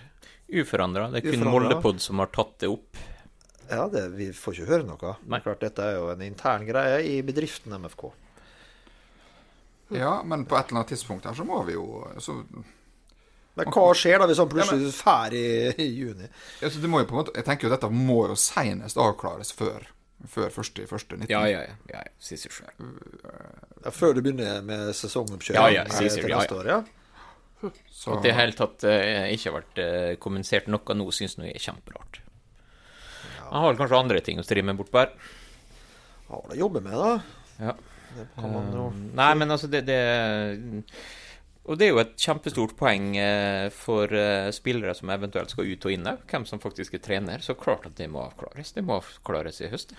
[0.48, 1.11] Uforandra.
[1.12, 2.96] Det er kun Moldepod som har tatt det opp.
[3.68, 5.16] Ja, det, vi får ikke høre noe.
[5.28, 5.40] Nei.
[5.44, 8.06] Klart Dette er jo en intern greie i bedriften MFK.
[9.95, 12.34] Ja, men på et eller annet tidspunkt her så må vi jo så,
[13.57, 15.47] Men hva skjer da hvis han plutselig drar i,
[15.80, 16.28] i juni?
[16.62, 19.55] altså, det må jo på en måte, Jeg tenker jo dette må jo senest avklares
[19.57, 19.89] før
[20.26, 21.28] før 1.1.19.
[21.30, 21.74] Ja, ja, ja.
[21.93, 22.14] ja, ja.
[22.18, 22.89] Sier seg sjøl.
[23.95, 26.62] Før du begynner med sesongoppkjøring Ja, ja, eh, sier seg, til ja, neste ja.
[26.62, 26.70] år?
[26.72, 27.70] Ja.
[27.91, 31.39] Så, At det i hele tatt eh, ikke har vært eh, kommunisert noe nå, syns
[31.39, 32.20] jeg er kjemperart.
[33.49, 35.14] Han har vel kanskje andre ting å stri med bortpå her.
[36.28, 37.68] Har han å jobbe med, da?
[37.68, 37.76] Ja.
[38.16, 39.98] Det kan man jo Um, Nei, men altså, det, det
[41.68, 45.84] Og det er jo et kjempestort poeng eh, for eh, spillere som eventuelt skal ut
[45.84, 47.44] og inn òg, hvem som faktisk er trener.
[47.44, 48.72] Så klart at det må avklares.
[48.72, 49.92] Det må avklares i høst.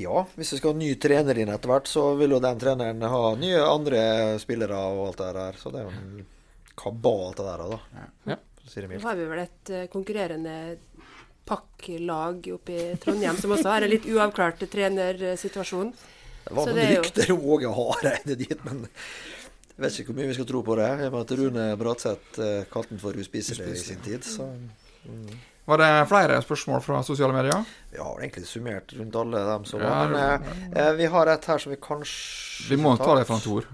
[0.00, 3.04] Ja, hvis vi skal ha ny trener inn etter hvert, så vil jo den treneren
[3.04, 4.00] ha nye andre
[4.40, 5.60] spillere og alt det der.
[5.60, 6.26] Så det er jo en
[6.76, 8.08] kabal alt det der, da.
[8.32, 8.40] Ja.
[8.62, 9.04] Så sier det mildt.
[9.04, 10.56] Nå har vi vel et konkurrerende
[11.46, 15.92] pakklag oppe i Trondheim som også har en litt uavklart trenersituasjon.
[16.46, 18.84] Det var noen er rykter om Åge Hareide dit, men
[19.76, 20.90] jeg vet ikke hvor mye vi skal tro på det.
[21.02, 24.24] Jeg at Rune Bratseth eh, kalte den for uspiselig i sin tid.
[24.24, 24.46] Så
[25.66, 27.64] Var det flere spørsmål fra sosiale medier?
[27.90, 30.08] vi har egentlig summert rundt alle dem som Ja, var.
[30.14, 30.22] Men
[30.72, 33.66] eh, eh, vi har et her som vi kanskje Vi må ta det fra Tor.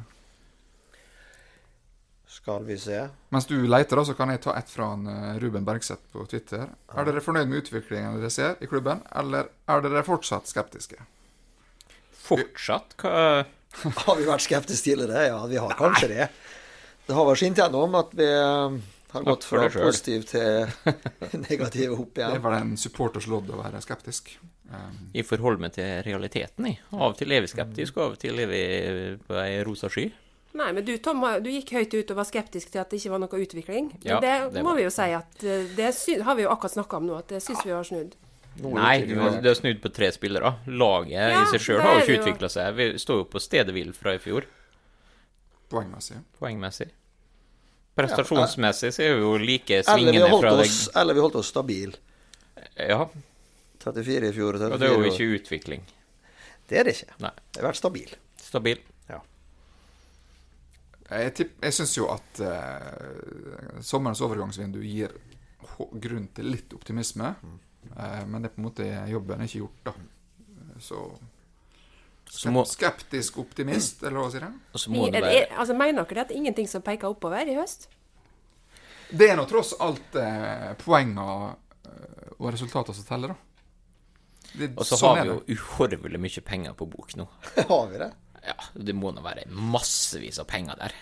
[2.42, 2.98] Skal vi se.
[3.30, 6.24] Mens du leter, da, så kan jeg ta et fra han, eh, Ruben Bergseth på
[6.26, 6.72] Twitter.
[6.90, 10.98] Er dere fornøyd med utviklingen dere ser i klubben, eller er dere fortsatt skeptiske?
[12.24, 12.96] Fortsatt?
[12.98, 13.44] Hva
[14.02, 15.28] Har vi vært skeptiske tidligere?
[15.30, 16.26] Ja, vi har kanskje det.
[17.06, 18.74] Det har vært skint gjennom at vi eh,
[19.14, 20.66] har gått fra positiv til
[21.46, 24.34] negativ opp Det var en supporters lodd å være skeptisk.
[24.72, 26.82] Um, Jeg forholder meg til realiteten, jeg.
[26.90, 28.62] Av og til er vi skeptiske, og av og til er vi
[29.26, 30.08] på ei rosa sky.
[30.54, 33.10] Nei, men du Tom, du gikk høyt ut og var skeptisk til at det ikke
[33.14, 33.86] var noe utvikling.
[33.94, 36.42] Men Ja, det, det må var- vi jo si at eh, det sy har vi
[36.44, 38.12] jo akkurat snakka om nå, at det syns vi har snudd.
[38.60, 40.50] Nei, det du har, du har snudd på tre spillere.
[40.68, 42.74] Laget Ja, i seg sjøl har jo ikke utvikla seg.
[42.76, 44.44] Vi står jo på stedet hvil fra i fjor,
[45.72, 46.18] poengmessig.
[46.38, 46.90] poengmessig.
[47.96, 50.70] Prestasjonsmessig så er vi jo like svingende fra deg.
[51.00, 51.96] eller vi holdt oss stabil.
[52.76, 53.06] Ja,
[53.82, 55.82] 34 i fjor og 34 og det er jo ikke utvikling.
[56.68, 57.16] Det er det ikke.
[57.20, 57.32] Nei.
[57.52, 58.14] Det har vært stabil.
[58.40, 58.78] Stabil.
[61.12, 65.12] Jeg, tipp- jeg syns jo at eh, sommerens overgangsvindu gir
[66.02, 67.34] grunn til litt optimisme.
[67.96, 69.94] Eh, men det er på en måte jobben er ikke gjort, da.
[70.82, 71.02] Så
[72.32, 74.54] Så Skeptisk optimist, eller hva sier jeg?
[74.72, 77.44] Altså, må det være altså, Mener dere det at det er ingenting som peker oppover
[77.50, 77.88] i høst?
[79.12, 81.52] Det er nå tross alt eh, poengene
[81.84, 83.48] eh, og resultatene som teller, da.
[84.52, 87.26] Det, Og så sånn har vi jo uhorvelig mye penger på bok nå.
[87.68, 88.08] har vi det?
[88.46, 90.92] Ja, det må nå være massevis av penger der.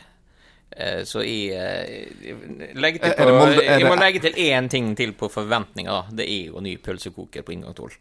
[0.76, 4.94] Eh, Så jeg, eh, jeg legger til på, Molde- Jeg må legge til én ting
[4.96, 6.04] til på forventninger, da.
[6.20, 7.90] Det er jo ny pølsekoker på inngang 12.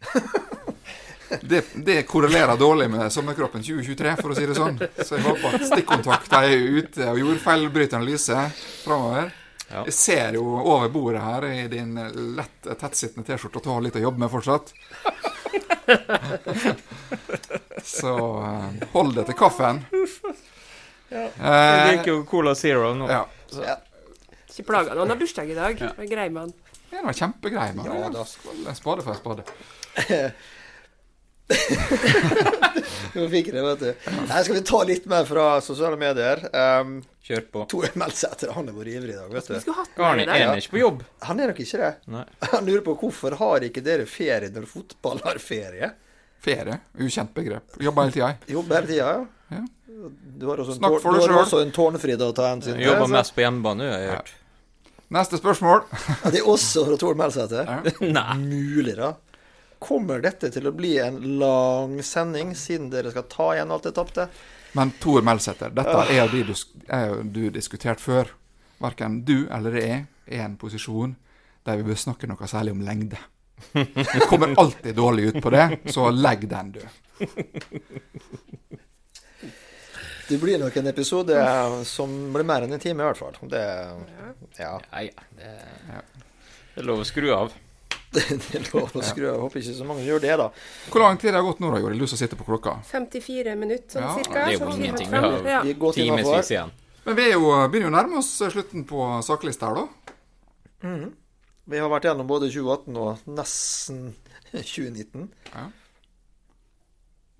[1.46, 4.80] Det, det korrelerer dårlig med sommerkroppen 2023, for å si det sånn.
[4.98, 8.40] Så jeg håper at stikkontakta er ute og gjorde feilbrytende analyse
[8.82, 9.30] framover.
[9.70, 9.84] Ja.
[9.86, 11.94] Jeg ser jo over bordet her i din
[12.34, 14.74] lett tettsittende T-skjorte at du har litt å jobbe med fortsatt.
[17.86, 18.14] Så
[18.44, 19.82] eh, hold deg til kaffen.
[21.10, 23.08] Jeg Eh, drikker jo Cola Zero nå.
[23.10, 23.24] ja.
[24.50, 25.80] Ikke plaga han har bursdag i dag.
[25.82, 25.88] Ja.
[26.06, 26.52] Greimann.
[26.90, 27.72] Det var kjempegrei.
[27.74, 27.86] mann.
[27.86, 28.22] Ja, ja, da.
[28.70, 29.42] En spade for en spade.
[33.14, 34.10] Nå fikk det, vet du.
[34.30, 36.42] Her skal vi ta litt mer fra sosiale medier?
[36.54, 37.64] Um, Kjør på.
[37.70, 39.56] Tore Melsæter, han har vært ivrig i dag, vet du.
[39.62, 41.02] skulle Arne er ikke på jobb?
[41.26, 41.90] Han er nok ikke det.
[42.14, 42.22] Nei.
[42.54, 45.90] Han lurer på hvorfor har ikke dere ferie når fotball har ferie?
[46.40, 46.78] Ferie.
[46.98, 47.76] Ukjent begrep.
[47.84, 48.30] Jobber hele tida.
[48.56, 49.26] Jobber hele tida, ja.
[49.50, 49.62] Ja.
[50.40, 52.76] Du har også en, Snakk tår, for du har også en tårnfrid å ta hensyn
[52.78, 52.84] til.
[52.86, 54.30] Jobber så- mest på hjemmebane, har jeg hørt.
[55.10, 55.80] Neste spørsmål.
[56.22, 57.66] Ja, det er også fra Tord Melsæter.
[57.66, 58.24] Ja.
[58.38, 59.10] Mulig, da.
[59.82, 63.94] Kommer dette til å bli en lang sending, siden dere skal ta igjen alt det
[63.96, 64.28] tapte?
[64.78, 66.54] Men Tor Melsæter, dette er jo du,
[66.86, 68.30] er du diskutert før.
[68.80, 71.16] Verken du eller jeg er i en posisjon
[71.66, 73.18] der vi bør snakke noe særlig om lengde.
[73.72, 76.80] Vi kommer alltid dårlig ut på det, så legg den du.
[80.28, 81.34] Det blir nok en episode
[81.88, 83.34] som blir mer enn en time, i hvert fall.
[83.50, 83.62] Det
[84.58, 84.76] Ja.
[84.92, 85.24] Ja, ja.
[85.36, 85.50] Det,
[86.74, 87.50] det er lov å skru av.
[88.10, 88.24] Det
[88.58, 89.34] er lov å skru av.
[89.36, 90.46] Jeg Håper ikke så mange gjør det, da.
[90.90, 91.98] Hvor lang tid har det gått nå, da, Joril?
[92.02, 92.76] Du som sitter på klokka.
[92.90, 94.34] 54 minutter, sånn Ja, cirka.
[94.34, 95.10] det er jo sånn ingenting.
[95.10, 95.14] 4-5.
[95.14, 95.60] Vi har- ja.
[95.66, 95.74] Vi.
[95.98, 96.72] Timevis igjen.
[97.04, 99.86] Men vi er jo, begynner jo å nærme oss slutten på saklista her, da.
[101.70, 104.00] Vi har vært gjennom både 2018 og nesten
[104.50, 105.28] 2019.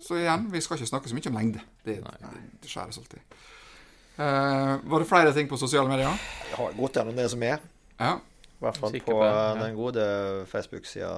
[0.01, 1.65] Så igjen, vi skal ikke snakke så mye om lengde.
[1.85, 1.99] Det,
[2.63, 3.41] det skjæres alltid.
[4.21, 6.13] Uh, var det flere ting på sosiale medier?
[6.51, 7.63] Jeg har gått gjennom det som er.
[7.99, 8.17] Ja.
[8.61, 9.55] I hvert fall på på det, ja.
[9.63, 10.07] den gode
[10.51, 11.13] Facebook-sida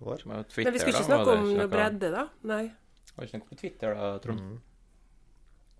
[0.00, 0.22] vår.
[0.24, 2.24] Men Men vi skulle ikke snakke om noe bredde, da?
[2.48, 2.64] Nei.
[3.12, 4.40] Var det ikke noe på Twitter da, Trond?
[4.40, 4.56] Mm.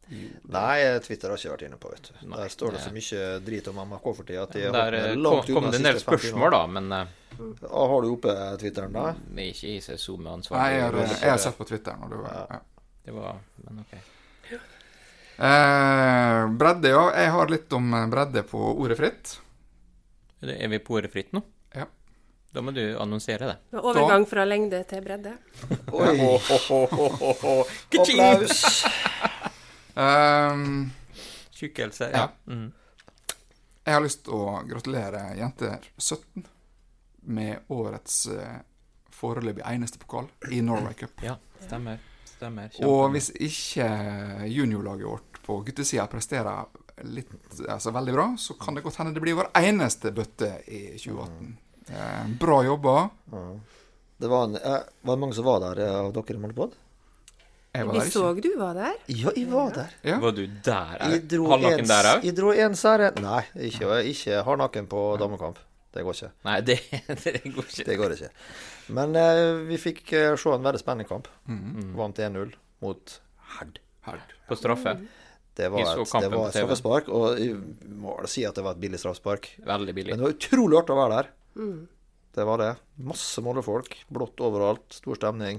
[0.09, 2.27] Nei, Twitter har ikke vært inne på, vet du.
[2.29, 5.15] Nei, Der står det det- så mye drit om MRK for tida de Der eh,
[5.15, 7.07] kom, kom det en del spørsmål, da, men eh,
[7.39, 9.11] Ja, Har du oppe Twitteren, da?
[9.45, 12.11] er ikke i seg zoom med Nei, jeg har, jeg har sett på Twitter og
[12.11, 12.61] det var ja.
[13.05, 13.99] Det var Men OK.
[15.39, 17.05] Eh, bredde, ja.
[17.15, 19.37] Jeg har litt om bredde på ordet fritt.
[20.43, 21.43] Er Er vi på ordet fritt nå?
[21.77, 21.85] Ja.
[22.53, 23.57] Da må du annonsere det.
[23.79, 25.37] Overgang fra lengde til bredde.
[25.93, 26.17] Oi!
[27.99, 28.85] Applaus!
[29.99, 30.63] Eh,
[31.59, 32.11] Tjukkelse.
[32.13, 32.19] Ja.
[32.19, 32.53] Ja.
[32.53, 32.73] Mm.
[33.85, 36.45] jeg har lyst til å gratulere jenter 17
[37.35, 38.59] med årets eh,
[39.19, 41.23] foreløpig eneste pokal i Norway Cup.
[41.25, 41.35] ja.
[41.65, 41.99] Stemmer.
[42.37, 42.71] Stemmer.
[42.87, 43.89] Og hvis ikke
[44.47, 46.69] juniorlaget vårt på guttesida presterer
[47.11, 47.33] litt,
[47.67, 51.57] altså veldig bra, så kan det godt hende det blir vår eneste bøtte i 2018.
[51.89, 52.95] Eh, bra jobba.
[54.19, 56.79] Det var, en, eh, var det mange som var der eh, av dere i Moldepod?
[57.79, 58.19] Jeg var Vi der ikke.
[58.19, 58.95] så du var der.
[59.15, 59.95] Ja, jeg var der.
[60.09, 60.19] Ja.
[60.23, 60.97] Var du der?
[61.13, 62.25] Jeg dro Halvnaken en- der òg?
[62.27, 65.59] Jeg dro en sære Nei, ikke, ikke hardnaken på damekamp.
[65.95, 66.31] Det går ikke.
[66.45, 66.77] Nei, det,
[67.25, 67.85] det går ikke.
[67.87, 68.31] Det går ikke.
[68.99, 71.31] Men eh, vi fikk eh, se en veldig spennende kamp.
[71.49, 71.95] Mhm.
[71.97, 72.53] Vant 1-0
[72.85, 73.15] mot
[73.57, 73.79] Herd.
[74.09, 74.35] Herd.
[74.49, 74.97] På straffe.
[75.59, 77.57] Det var et, det var et straffespark, og jeg
[77.99, 79.49] må si at det var et billig straffespark.
[79.67, 80.13] Veldig billig.
[80.15, 81.31] Men det var utrolig artig å være der.
[82.39, 82.69] Det var det.
[83.09, 83.97] Masse Molde-folk.
[84.15, 84.85] Blått overalt.
[85.01, 85.59] Stor stemning.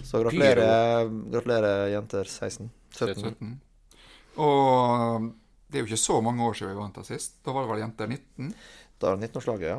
[0.00, 2.70] Så gratulerer, gratulerer jenter 16.
[2.96, 3.14] 17.
[3.22, 3.60] 17.
[4.40, 5.26] Og
[5.68, 7.38] det er jo ikke så mange år siden vi vant det sist.
[7.44, 8.54] Da var det vel jenter 19?
[9.02, 9.78] Da var det 19-årslaget, ja.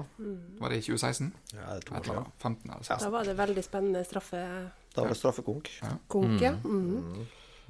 [0.60, 1.30] Var det i 2016?
[1.54, 2.18] ja det er to Et år siden.
[2.18, 2.42] annet.
[2.44, 3.04] 15 eller 16.
[3.06, 4.42] Da var det veldig spennende straffe...
[4.94, 5.70] Da var det straffekonk.
[5.82, 5.94] Ja.
[6.64, 7.24] Mhm.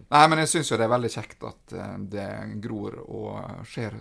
[0.10, 2.26] Nei, men jeg syns jo det er veldig kjekt at eh, det
[2.64, 3.94] gror og skjer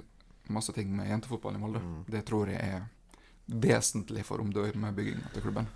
[0.51, 1.82] masse ting med jentefotball i Molde.
[2.11, 2.86] Det tror jeg er
[3.53, 5.66] vesentlig for omdømmebygginga til klubben.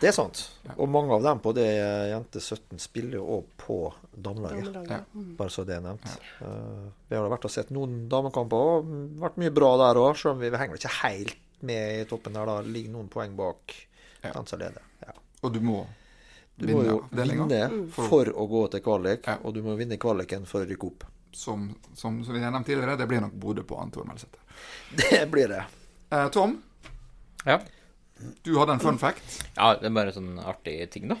[0.00, 0.42] Det er sant.
[0.76, 1.66] Og mange av dem på det
[2.12, 3.78] jente 17 spiller jo òg på
[4.16, 4.76] damelaget.
[4.90, 5.00] Ja.
[5.14, 5.32] Mm.
[5.38, 6.06] Bare så det er nevnt.
[6.40, 8.90] Eh, vi har vært og sett noen damekamper og
[9.24, 12.46] vært mye bra der òg, selv om vi henger ikke helt med i toppen der.
[12.46, 13.74] da ligger noen poeng bak
[14.22, 14.32] Ja.
[14.32, 14.82] den som leder.
[15.06, 15.12] Ja.
[15.42, 15.86] Og du må
[16.58, 19.38] Du må vinne jo avdelinga, vinne For- for å gå til kvalik, Ja.
[19.44, 21.04] og du må vinne kvaliken for å rykke opp.
[21.36, 24.38] som, som, som vi har nevnt tidligere, det blir nok Bodø på Antor Melsæter.
[24.96, 25.64] Det blir det.
[26.10, 26.62] Eh, Tom,
[27.46, 27.60] Ja.
[28.42, 29.42] du hadde en fun fact.
[29.56, 31.16] ja, det er bare sånn artig ting, da.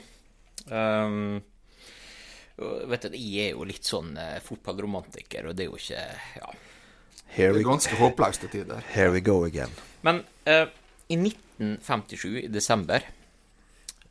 [0.66, 1.42] Um,
[2.90, 6.06] vet du, jeg er jo litt sånn uh, fotballromantiker, og det er jo ikke
[6.40, 6.54] Ja.
[7.36, 8.82] Here Det er ganske håpløst til tider.
[8.94, 9.70] here we go again.
[10.02, 10.66] Men uh,
[11.10, 13.02] i 1957, i desember,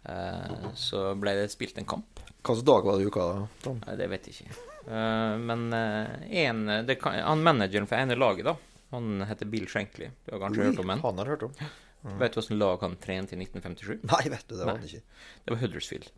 [0.03, 2.19] eh, så ble det spilt en kamp.
[2.45, 3.79] Hvilken dag var det i uka, da, Tom?
[3.97, 4.59] Det vet jeg ikke.
[4.87, 8.55] Eh, men en, det kan, han manageren for ene laget, da,
[8.93, 10.11] han heter Bill Shankly.
[10.25, 11.01] Du har kanskje hørt om han?
[11.03, 11.55] Han har hørt om.
[12.05, 14.03] Vet du hvilket lag han trente i 1957?
[14.11, 15.01] Nei, vet du, det var han ikke.
[15.45, 16.11] Det var Huddersfield.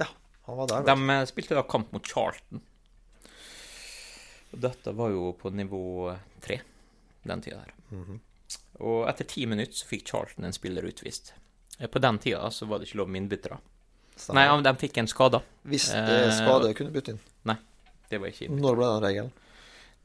[0.00, 0.06] Ja,
[0.46, 0.86] han var der.
[0.88, 2.62] De eh, spilte da kamp mot Charlton.
[4.52, 5.82] Og dette var jo på nivå
[6.40, 6.60] tre
[7.28, 7.74] den tida her.
[7.92, 8.20] Mhm.
[8.80, 11.32] Og etter ti minutter så fikk Charlton en spiller utvist.
[11.78, 13.58] Eh, På den tida så var det ikke lov med innbyttere.
[14.34, 15.42] Nei, ja, de fikk en skade.
[15.68, 17.20] Hvis det Eh, skade, kunne bytte inn.
[17.44, 17.56] Nei,
[18.08, 18.62] Det var ikke innbytter.
[18.64, 19.32] Når ble den regelen?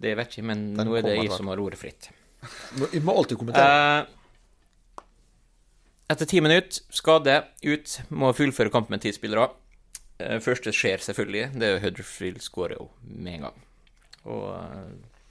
[0.04, 2.10] Det vet jeg ikke, men Den nå er det jeg som har ordet fritt.
[2.92, 4.02] Vi må alltid kommentere.
[4.02, 4.06] Eh,
[6.12, 9.50] etter ti minutter, skade, ut, må fullføre kampen med ti spillere.
[10.22, 13.62] Eh, første skjer selvfølgelig, det er jo Huddersfield skårer jo med en gang.
[14.34, 14.90] Og eh,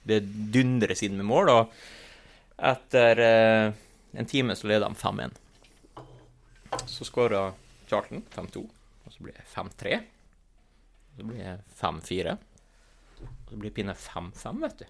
[0.09, 0.21] det
[0.53, 3.67] dundres inn med mål, og etter eh,
[4.19, 5.37] en time så leder de 5-1.
[6.89, 7.53] Så skårer
[7.89, 10.01] Charlton 5-2, og så blir det 5-3.
[11.13, 12.35] Og så blir det 5-4.
[13.23, 14.85] Og så blir det pinne 5-5, vet du.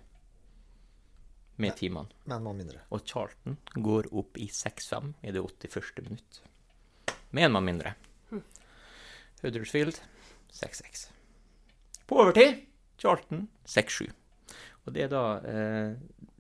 [1.62, 2.10] Med timene.
[2.26, 2.82] Men mann mindre.
[2.90, 6.02] Og Charlton går opp i 6-5 i det 81.
[6.08, 6.42] minutt.
[7.30, 7.94] Med en mann mindre.
[9.44, 10.00] Huddersfield
[10.54, 11.08] 6-6.
[12.08, 12.64] På overtid
[12.98, 14.10] Charlton 6-7.
[14.84, 15.94] Og det er da eh,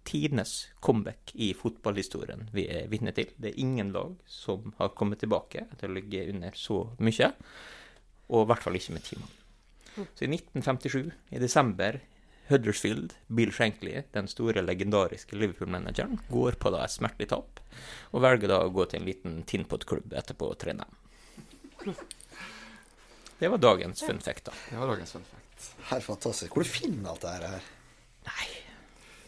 [0.07, 0.53] tidenes
[0.83, 3.31] comeback i fotballhistorien vi er vitne til.
[3.37, 7.31] Det er ingen lag som har kommet tilbake til å ligge under så mye.
[8.31, 9.39] Og i hvert fall ikke med timene.
[9.93, 11.99] Så i 1957, i desember
[12.49, 17.61] Huddersfield, Bill Shankly, den store legendariske Liverpool-manageren, går på da et smertelig tap,
[18.11, 20.87] og velger da å gå til en liten tinnpottklubb etterpå og trene.
[23.39, 24.57] Det var dagens fun fact, da.
[24.69, 25.69] Det var dagens fun fact.
[25.89, 26.53] Her, fantastisk.
[26.53, 27.71] Hvor du finner alt det her?
[28.27, 28.45] Nei,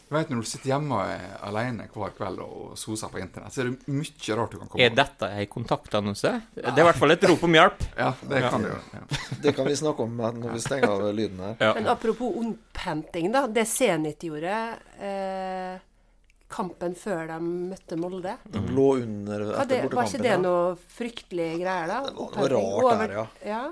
[0.05, 3.63] Du vet når du sitter hjemme eh, alene hver kveld og soser på internett, så
[3.63, 6.33] er det mye rart du kan komme er dette ei kontaktannonse?
[6.53, 7.87] Det er i hvert fall et rop om hjelp.
[8.05, 8.77] Ja, det kan du jo.
[8.93, 9.01] Ja.
[9.45, 11.57] Det kan vi snakke om når vi stenger av lyden her.
[11.59, 11.73] Ja.
[11.77, 13.45] Men apropos opphenting, da.
[13.49, 14.55] Det Zenit gjorde
[15.01, 15.81] eh,
[16.51, 17.39] kampen før de
[17.71, 18.35] møtte Molde.
[18.51, 19.97] Den lå under etter bortekampen.
[19.97, 21.99] var ikke det noe fryktelig greier, da?
[22.05, 23.25] Det var noe rart der, ja.
[23.49, 23.63] ja.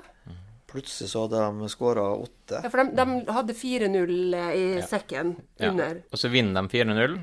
[0.74, 2.58] Plutselig så hadde de skåra åtte.
[2.64, 4.14] Ja, for de, de hadde 4-0
[4.58, 6.00] i sekken under.
[6.00, 6.06] Ja.
[6.10, 7.18] Og så vinner de 4-0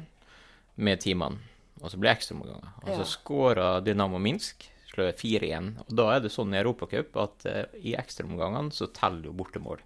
[0.88, 1.36] med ti mann.
[1.82, 2.72] Og så blir det ekstraomganger.
[2.86, 3.10] Og så Ja.
[3.12, 5.72] skåra Dynamo Minsk, slår 4-1.
[5.84, 9.80] Og da er det sånn i Europacup at uh, i ekstraomgangene så teller jo bortemål.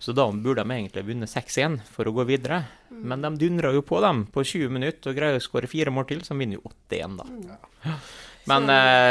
[0.00, 2.62] Så da burde de egentlig vunnet 6-1 for å gå videre.
[2.90, 6.06] Men de dundrer jo på dem på 20 minutter og greier å skåre fire mål
[6.08, 7.98] til, så de vinner jo 8-1, da.
[8.48, 8.70] Men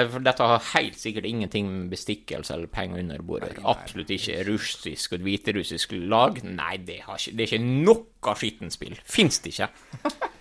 [0.10, 3.60] for dette har helt sikkert ingenting med bestikkelse eller penger under bordet.
[3.62, 6.42] Absolutt ikke russisk og hviterussisk lag.
[6.44, 8.98] Nei, det, har ikke, det er ikke noe skittent spill.
[9.06, 9.70] Fins det ikke.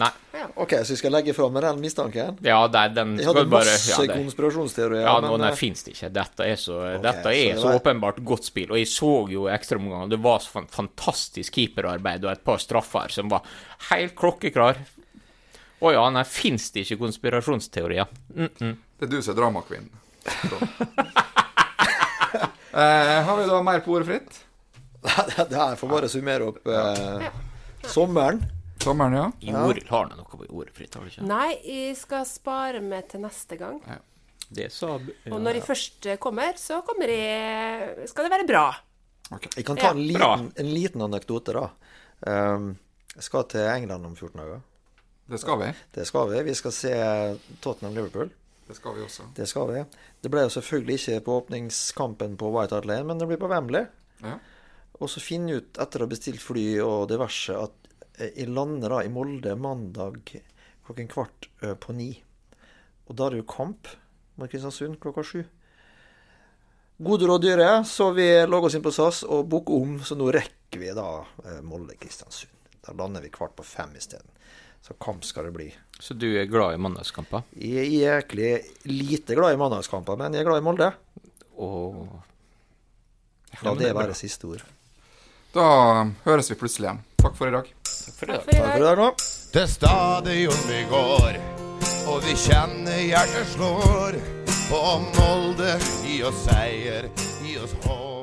[0.00, 0.10] Nei.
[0.32, 2.38] Ja, OK, så vi skal legge fra meg den mistanken?
[2.44, 5.04] Ja, det, den Jeg hadde bare masse ja, konspirasjonsteorier.
[5.04, 6.10] ja, men, nei, eh, fins det ikke.
[6.16, 8.72] Dette er så, okay, dette så er det så åpenbart godt spill.
[8.72, 10.14] Og jeg så jo ekstraomganger.
[10.14, 13.44] Det var så fantastisk keeperarbeid og et par straffer som var
[13.90, 14.80] helt klokkeklar.
[15.82, 18.06] Å ja, nei, fins det ikke konspirasjonsteorier?
[18.36, 18.76] Mm -mm.
[18.98, 19.90] Det er du som er drama queen.
[22.72, 24.44] eh, har vi da mer på ordet fritt?
[25.48, 27.26] det her får bare summere opp eh,
[27.82, 28.44] sommeren.
[28.78, 29.32] Sommeren, ja.
[29.40, 31.26] Joril har nå noe på ordet fritt, har du ikke?
[31.26, 33.82] Nei, jeg skal spare meg til neste gang.
[34.48, 34.86] Det sa
[35.30, 38.66] Og når jeg først kommer, så kommer jeg Skal det være bra.
[39.56, 41.70] Jeg kan ta en Ja, liten, en liten anekdote, da.
[42.20, 42.76] Um,
[43.16, 44.60] jeg skal til England om 14 dager.
[45.26, 45.68] Det skal vi.
[45.94, 46.42] Det skal vi.
[46.48, 46.94] Vi skal se
[47.64, 48.32] Tottenham-Liverpool.
[48.66, 49.28] Det skal vi også.
[49.36, 49.84] Det skal vi.
[50.22, 53.50] Det ble jo selvfølgelig ikke på åpningskampen på White Hart Lane, men det blir på
[53.50, 53.86] Wembley.
[54.22, 54.36] Ja.
[55.00, 59.00] Og så finne ut, etter å ha bestilt fly og diverse, at jeg lander da
[59.02, 60.20] i Molde mandag
[60.86, 61.48] klokken kvart
[61.80, 62.12] på ni.
[63.08, 63.90] Og da er det jo kamp
[64.38, 65.42] mot Kristiansund klokka sju.
[67.02, 70.28] Gode råd dyre, så vi logger oss inn på SAS og booker om, så nå
[70.32, 71.06] rekker vi da
[71.44, 72.52] eh, Molde-Kristiansund.
[72.82, 74.28] Da lander vi kvart på fem isteden.
[74.82, 75.68] Så kamp skal det bli.
[76.02, 77.44] Så du er glad i mandagskamper?
[77.54, 78.52] Jeg er egentlig
[78.90, 80.88] lite glad i mandagskamper, men jeg er glad i Molde.
[81.62, 82.08] Og
[83.62, 84.64] La det være siste ord.
[85.54, 85.66] Da
[86.24, 87.02] høres vi plutselig igjen.
[87.22, 87.68] Takk for i dag.
[87.84, 88.42] Takk for i dag.
[88.42, 88.86] Takk for i dag.
[88.88, 89.08] dag nå.
[89.52, 91.38] Til stadion vi går,
[92.08, 94.18] og vi kjenner hjertet slår.
[94.72, 94.80] På
[95.18, 95.76] Molde,
[96.06, 97.10] gi oss seier,
[97.44, 98.21] gi oss håp.